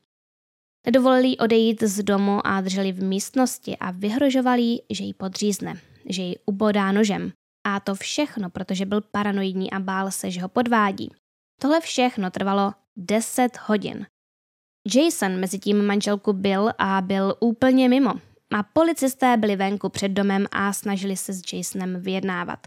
[0.87, 5.75] Nedovolili jí odejít z domu a drželi v místnosti a vyhrožovali že ji podřízne,
[6.09, 7.33] že ji ubodá nožem.
[7.65, 11.11] A to všechno, protože byl paranoidní a bál se, že ho podvádí.
[11.61, 14.07] Tohle všechno trvalo 10 hodin.
[14.95, 18.11] Jason mezi tím manželku byl a byl úplně mimo.
[18.55, 22.59] A policisté byli venku před domem a snažili se s Jasonem vyjednávat.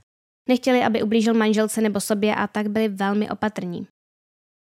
[0.49, 3.87] Nechtěli, aby ublížil manželce nebo sobě a tak byli velmi opatrní.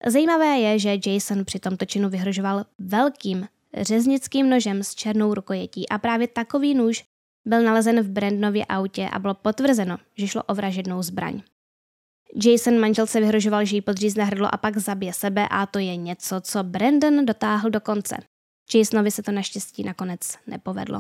[0.06, 3.48] Zajímavé je, že Jason při tomto činu vyhrožoval velkým
[3.82, 7.04] řeznickým nožem s černou rukojetí a právě takový nůž
[7.46, 11.42] byl nalezen v Brandonově autě a bylo potvrzeno, že šlo o vražednou zbraň.
[12.46, 16.42] Jason manželce vyhrožoval, že jí podřízne hrdlo a pak zabije sebe a to je něco,
[16.42, 18.18] co Brandon dotáhl do konce.
[18.76, 21.00] Jasonovi se to naštěstí nakonec nepovedlo.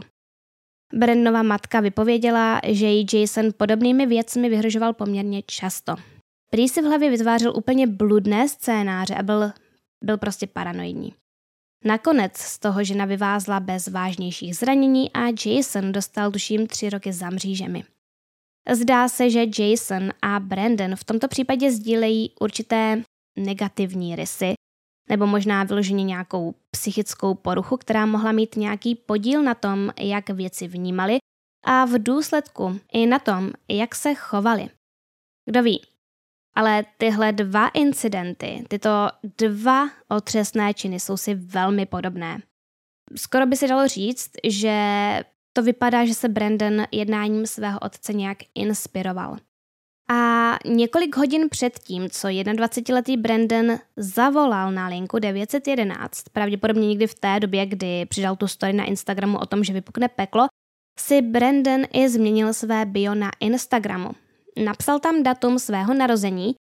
[0.93, 5.95] Brandonova matka vypověděla, že jí Jason podobnými věcmi vyhrožoval poměrně často.
[6.51, 9.51] Prý si v hlavě vytvářel úplně bludné scénáře a byl,
[10.03, 11.13] byl prostě paranoidní.
[11.87, 17.29] Nakonec z toho žena vyvázla bez vážnějších zranění a Jason dostal tuším tři roky za
[17.29, 17.83] mřížemi.
[18.71, 23.03] Zdá se, že Jason a Brandon v tomto případě sdílejí určité
[23.37, 24.53] negativní rysy,
[25.09, 30.67] nebo možná vyloženě nějakou psychickou poruchu, která mohla mít nějaký podíl na tom, jak věci
[30.67, 31.17] vnímali
[31.65, 34.69] a v důsledku i na tom, jak se chovali.
[35.49, 35.81] Kdo ví,
[36.55, 38.89] ale tyhle dva incidenty, tyto
[39.37, 42.41] dva otřesné činy jsou si velmi podobné.
[43.15, 44.75] Skoro by se dalo říct, že
[45.53, 49.37] to vypadá, že se Brandon jednáním svého otce nějak inspiroval.
[50.09, 57.15] A několik hodin před tím, co 21-letý Brandon zavolal na linku 911, pravděpodobně někdy v
[57.15, 60.47] té době, kdy přidal tu story na Instagramu o tom, že vypukne peklo,
[60.99, 64.11] si Brandon i změnil své bio na Instagramu.
[64.63, 66.55] Napsal tam datum svého narození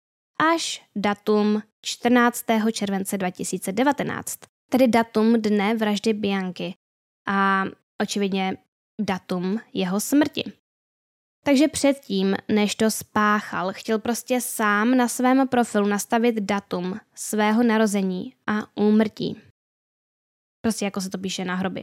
[0.41, 2.45] až datum 14.
[2.73, 4.39] července 2019,
[4.71, 6.75] tedy datum dne vraždy Bianky
[7.29, 7.65] a
[8.03, 8.57] očividně
[9.01, 10.53] datum jeho smrti.
[11.45, 18.35] Takže předtím, než to spáchal, chtěl prostě sám na svém profilu nastavit datum svého narození
[18.47, 19.41] a úmrtí.
[20.65, 21.83] Prostě jako se to píše na hroby.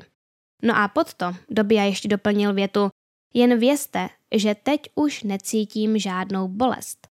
[0.64, 2.90] No a pod to Dobia ještě doplnil větu
[3.34, 7.08] Jen vězte, že teď už necítím žádnou bolest.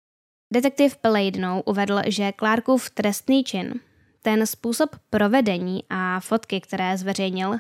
[0.53, 3.81] Detektiv Pelaidnou uvedl, že Clarkův trestný čin,
[4.23, 7.55] ten způsob provedení a fotky, které zveřejnil,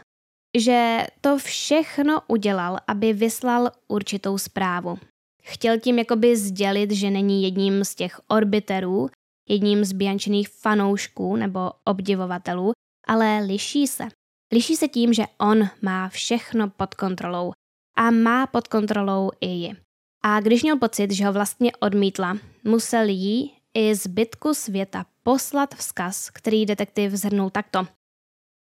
[0.59, 4.99] že to všechno udělal, aby vyslal určitou zprávu.
[5.43, 9.09] Chtěl tím jakoby sdělit, že není jedním z těch orbiterů,
[9.49, 12.73] jedním z biančených fanoušků nebo obdivovatelů,
[13.07, 14.09] ale liší se.
[14.53, 17.53] Liší se tím, že on má všechno pod kontrolou
[17.97, 19.77] a má pod kontrolou i ji.
[20.25, 26.31] A když měl pocit, že ho vlastně odmítla, musel jí i zbytku světa poslat vzkaz,
[26.31, 27.87] který detektiv zhrnul takto.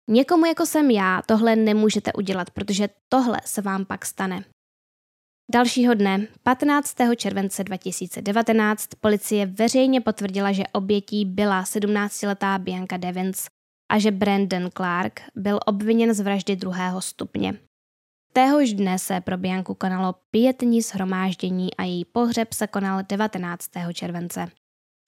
[0.09, 4.45] Někomu jako jsem já tohle nemůžete udělat, protože tohle se vám pak stane.
[5.53, 6.97] Dalšího dne, 15.
[7.17, 13.47] července 2019, policie veřejně potvrdila, že obětí byla 17-letá Bianca Devins
[13.93, 17.59] a že Brandon Clark byl obviněn z vraždy druhého stupně.
[18.33, 23.71] Téhož dne se pro Bianku konalo pětní shromáždění a její pohřeb se konal 19.
[23.93, 24.51] července.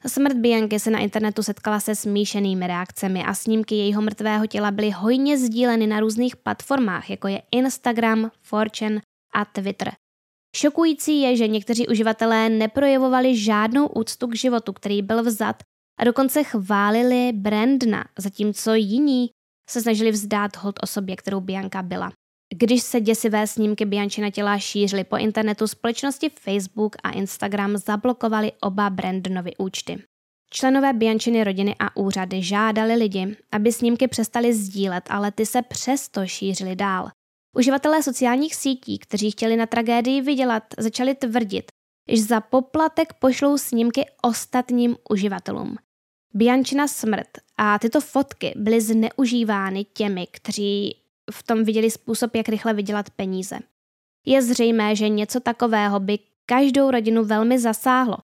[0.07, 4.91] Smrt Bianky se na internetu setkala se smíšenými reakcemi a snímky jejího mrtvého těla byly
[4.91, 9.01] hojně sdíleny na různých platformách, jako je Instagram, Fortune
[9.35, 9.93] a Twitter.
[10.57, 15.63] Šokující je, že někteří uživatelé neprojevovali žádnou úctu k životu, který byl vzat
[16.01, 19.31] a dokonce chválili Brandna, zatímco jiní
[19.71, 22.13] se snažili vzdát hold osobě, kterou Bianka byla.
[22.55, 28.91] Když se děsivé snímky Biančina těla šířily po internetu, společnosti Facebook a Instagram zablokovali oba
[28.91, 30.03] Brandonovy účty.
[30.51, 36.27] Členové Biančiny rodiny a úřady žádali lidi, aby snímky přestali sdílet, ale ty se přesto
[36.27, 37.09] šířily dál.
[37.57, 41.65] Uživatelé sociálních sítí, kteří chtěli na tragédii vydělat, začali tvrdit,
[42.09, 45.77] že za poplatek pošlou snímky ostatním uživatelům.
[46.35, 52.75] Biančina smrt a tyto fotky byly zneužívány těmi, kteří v tom viděli způsob, jak rychle
[52.75, 53.59] vydělat peníze.
[54.27, 58.17] Je zřejmé, že něco takového by každou rodinu velmi zasáhlo.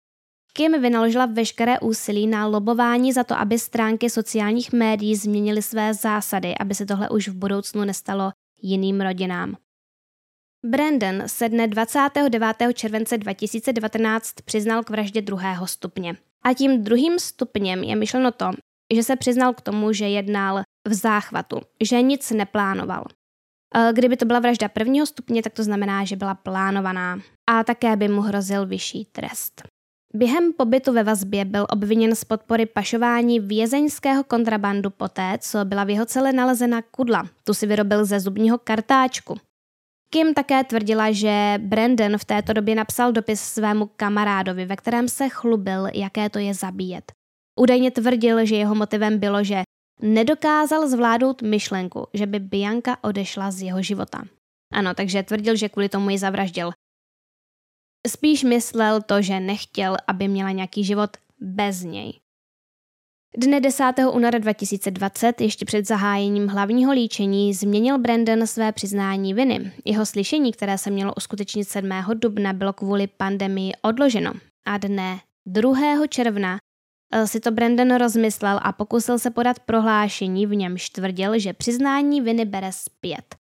[0.53, 6.55] Kim vynaložila veškeré úsilí na lobování za to, aby stránky sociálních médií změnily své zásady,
[6.61, 8.32] aby se tohle už v budoucnu nestalo
[8.62, 9.57] jiným rodinám.
[10.64, 12.57] Brandon se dne 29.
[12.74, 16.16] července 2019 přiznal k vraždě druhého stupně.
[16.44, 18.51] A tím druhým stupněm je myšleno to,
[18.94, 23.05] že se přiznal k tomu, že jednal v záchvatu, že nic neplánoval.
[23.74, 27.18] E, kdyby to byla vražda prvního stupně, tak to znamená, že byla plánovaná
[27.51, 29.62] a také by mu hrozil vyšší trest.
[30.14, 35.91] Během pobytu ve vazbě byl obviněn z podpory pašování vězeňského kontrabandu poté, co byla v
[35.91, 37.28] jeho celé nalezena kudla.
[37.45, 39.37] Tu si vyrobil ze zubního kartáčku.
[40.11, 45.28] Kim také tvrdila, že Brandon v této době napsal dopis svému kamarádovi, ve kterém se
[45.28, 47.12] chlubil, jaké to je zabíjet.
[47.61, 49.62] Údajně tvrdil, že jeho motivem bylo, že
[50.03, 54.24] nedokázal zvládnout myšlenku, že by Bianka odešla z jeho života.
[54.72, 56.70] Ano, takže tvrdil, že kvůli tomu ji zavraždil.
[58.09, 62.20] Spíš myslel to, že nechtěl, aby měla nějaký život bez něj.
[63.38, 63.84] Dne 10.
[64.12, 69.72] února 2020, ještě před zahájením hlavního líčení, změnil Brandon své přiznání viny.
[69.84, 71.90] Jeho slyšení, které se mělo uskutečnit 7.
[72.14, 74.32] dubna, bylo kvůli pandemii odloženo.
[74.66, 76.07] A dne 2.
[76.09, 76.59] června
[77.24, 82.44] si to Brandon rozmyslel a pokusil se podat prohlášení, v němž tvrdil, že přiznání viny
[82.44, 83.36] bere zpět.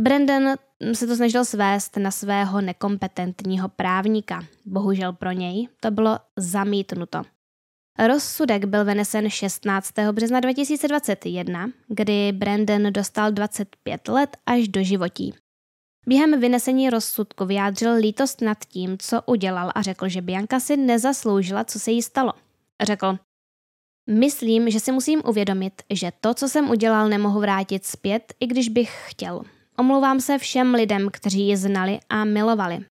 [0.00, 0.54] Brandon
[0.92, 4.44] se to snažil svést na svého nekompetentního právníka.
[4.64, 7.22] Bohužel pro něj to bylo zamítnuto.
[8.06, 9.94] Rozsudek byl vynesen 16.
[10.12, 15.34] března 2021, kdy Brandon dostal 25 let až do životí.
[16.06, 21.64] Během vynesení rozsudku vyjádřil lítost nad tím, co udělal a řekl, že Bianka si nezasloužila,
[21.64, 22.32] co se jí stalo.
[22.80, 23.18] Řekl,
[24.10, 28.68] myslím, že si musím uvědomit, že to, co jsem udělal, nemohu vrátit zpět, i když
[28.68, 29.42] bych chtěl.
[29.78, 32.84] Omlouvám se všem lidem, kteří ji znali a milovali.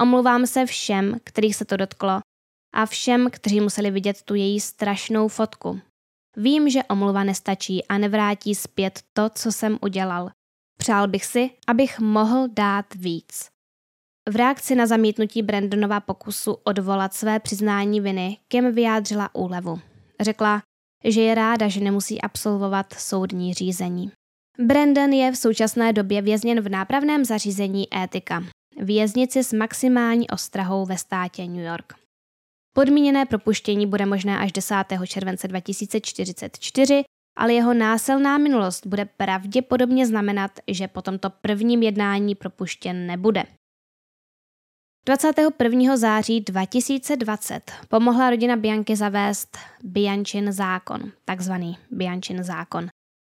[0.00, 2.20] Omlouvám se všem, kterých se to dotklo
[2.74, 5.80] a všem, kteří museli vidět tu její strašnou fotku.
[6.36, 10.30] Vím, že omluva nestačí a nevrátí zpět to, co jsem udělal.
[10.78, 13.53] Přál bych si, abych mohl dát víc.
[14.30, 19.80] V reakci na zamítnutí Brandonova pokusu odvolat své přiznání viny, Kim vyjádřila úlevu.
[20.20, 20.62] Řekla,
[21.04, 24.10] že je ráda, že nemusí absolvovat soudní řízení.
[24.58, 28.44] Brandon je v současné době vězněn v nápravném zařízení Étika,
[28.80, 31.92] věznici s maximální ostrahou ve státě New York.
[32.76, 34.74] Podmíněné propuštění bude možné až 10.
[35.06, 37.04] července 2044,
[37.36, 43.44] ale jeho násilná minulost bude pravděpodobně znamenat, že po tomto prvním jednání propuštěn nebude.
[45.06, 45.96] 21.
[45.96, 52.86] září 2020 pomohla rodina Bianky zavést Biančin zákon, takzvaný Biančin zákon.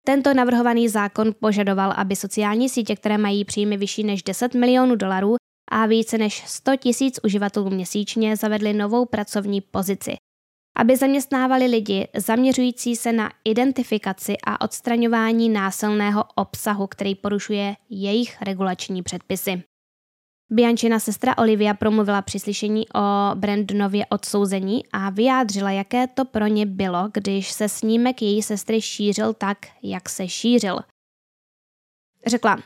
[0.06, 5.36] Tento navrhovaný zákon požadoval, aby sociální sítě, které mají příjmy vyšší než 10 milionů dolarů,
[5.72, 10.16] a více než 100 tisíc uživatelů měsíčně zavedli novou pracovní pozici,
[10.78, 19.04] aby zaměstnávali lidi zaměřující se na identifikaci a odstraňování násilného obsahu, který porušuje jejich regulační
[19.04, 19.64] předpisy.
[20.50, 26.66] Biančina sestra Olivia promluvila při slyšení o Brandonově odsouzení a vyjádřila, jaké to pro ně
[26.66, 30.80] bylo, když se snímek její sestry šířil tak, jak se šířil.
[32.28, 32.58] Řekla,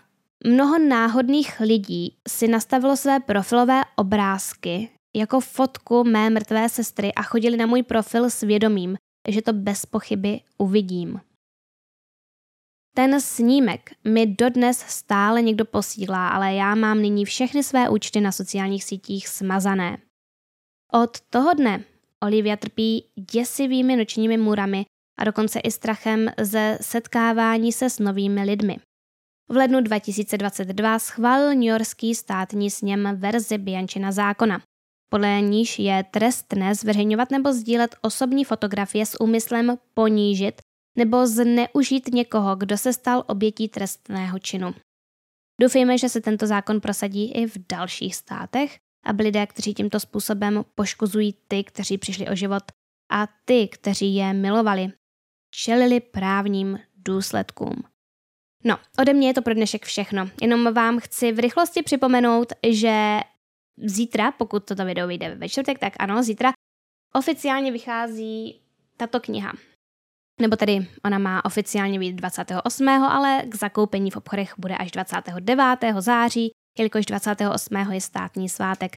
[0.43, 7.57] Mnoho náhodných lidí si nastavilo své profilové obrázky jako fotku mé mrtvé sestry a chodili
[7.57, 11.19] na můj profil s vědomím, že to bez pochyby uvidím.
[12.95, 18.31] Ten snímek mi dodnes stále někdo posílá, ale já mám nyní všechny své účty na
[18.31, 19.97] sociálních sítích smazané.
[20.93, 21.83] Od toho dne
[22.23, 24.85] Olivia trpí děsivými nočními můrami
[25.19, 28.77] a dokonce i strachem ze setkávání se s novými lidmi.
[29.49, 34.61] V lednu 2022 schválil New Yorkský státní sněm verzi Biančina zákona.
[35.09, 40.61] Podle níž je trestné zveřejňovat nebo sdílet osobní fotografie s úmyslem ponížit
[40.97, 44.75] nebo zneužít někoho, kdo se stal obětí trestného činu.
[45.61, 50.65] Doufejme, že se tento zákon prosadí i v dalších státech, aby lidé, kteří tímto způsobem
[50.75, 52.63] poškozují ty, kteří přišli o život
[53.11, 54.91] a ty, kteří je milovali,
[55.55, 57.83] čelili právním důsledkům.
[58.63, 60.29] No, ode mě je to pro dnešek všechno.
[60.41, 63.19] Jenom vám chci v rychlosti připomenout, že
[63.77, 66.51] zítra, pokud toto video vyjde ve čtvrtek, tak ano, zítra
[67.13, 68.61] oficiálně vychází
[68.97, 69.53] tato kniha.
[70.41, 75.63] Nebo tedy ona má oficiálně být 28., ale k zakoupení v obchodech bude až 29.
[75.99, 77.75] září, jelikož 28.
[77.91, 78.91] je státní svátek.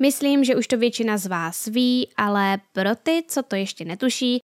[0.00, 4.38] Myslím, že už to většina z vás ví, ale pro ty, co to ještě netuší,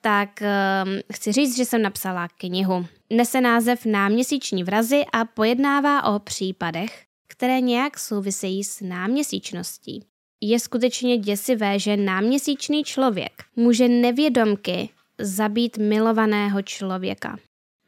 [0.00, 2.86] tak um, chci říct, že jsem napsala knihu.
[3.12, 10.04] Nese název Náměsíční vrazy a pojednává o případech, které nějak souvisejí s náměsíčností.
[10.40, 14.88] Je skutečně děsivé, že náměsíčný člověk může nevědomky
[15.20, 17.36] zabít milovaného člověka.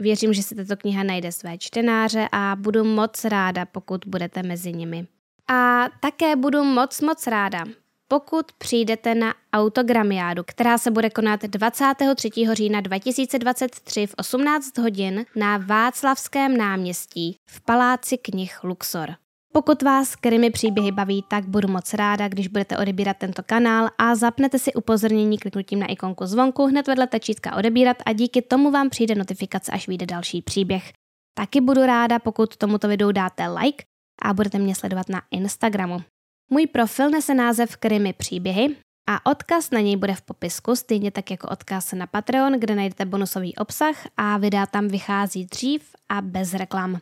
[0.01, 4.73] Věřím, že si tato kniha najde své čtenáře a budu moc ráda, pokud budete mezi
[4.73, 5.07] nimi.
[5.51, 7.65] A také budu moc, moc ráda,
[8.09, 12.31] pokud přijdete na autogramiádu, která se bude konat 23.
[12.53, 19.15] října 2023 v 18 hodin na Václavském náměstí v Paláci knih Luxor.
[19.53, 24.15] Pokud vás krimi příběhy baví, tak budu moc ráda, když budete odebírat tento kanál a
[24.15, 28.91] zapnete si upozornění kliknutím na ikonku zvonku hned vedle tlačítka odebírat a díky tomu vám
[28.91, 30.93] přijde notifikace, až vyjde další příběh.
[31.39, 33.85] Taky budu ráda, pokud tomuto videu dáte like
[34.23, 36.03] a budete mě sledovat na Instagramu.
[36.51, 38.77] Můj profil nese název Krimi příběhy
[39.11, 43.05] a odkaz na něj bude v popisku, stejně tak jako odkaz na Patreon, kde najdete
[43.05, 46.99] bonusový obsah a videa tam vychází dřív a bez reklam.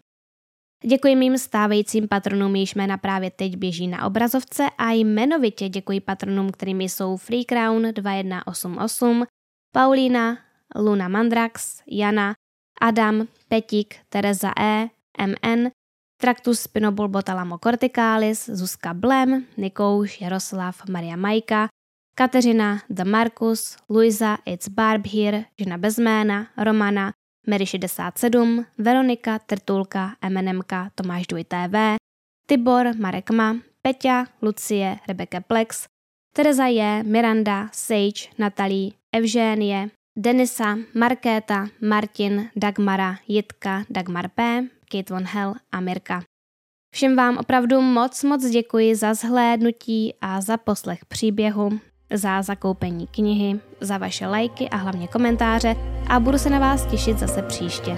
[0.84, 6.52] Děkuji mým stávajícím patronům, jejichž jména právě teď běží na obrazovce a jmenovitě děkuji patronům,
[6.52, 9.24] kterými jsou Free Crown 2188,
[9.72, 10.38] Paulína,
[10.76, 12.34] Luna Mandrax, Jana,
[12.80, 14.88] Adam, Petik, Tereza E,
[15.26, 15.70] MN,
[16.20, 21.68] Tractus spinobulbotalamo corticalis, Zuzka Blem, Nikouš, Jaroslav, Maria Majka,
[22.18, 27.12] Kateřina, The Marcus, Luisa, It's Barb here, žena bez jména, Romana,
[27.46, 31.96] Mary 67, Veronika, Trtulka, MNMka, Tomáš Duj TV,
[32.48, 35.86] Tibor, Marek Ma, Peťa, Lucie, Rebecca Plex,
[36.36, 45.24] Tereza je, Miranda, Sage, Natalie, Evžénie, Denisa, Markéta, Martin, Dagmara, Jitka, Dagmar P, Kate Von
[45.24, 46.22] Hell a Mirka.
[46.94, 51.80] Všem vám opravdu moc, moc děkuji za zhlédnutí a za poslech příběhu
[52.14, 55.76] za zakoupení knihy, za vaše lajky a hlavně komentáře
[56.06, 57.96] a budu se na vás těšit zase příště.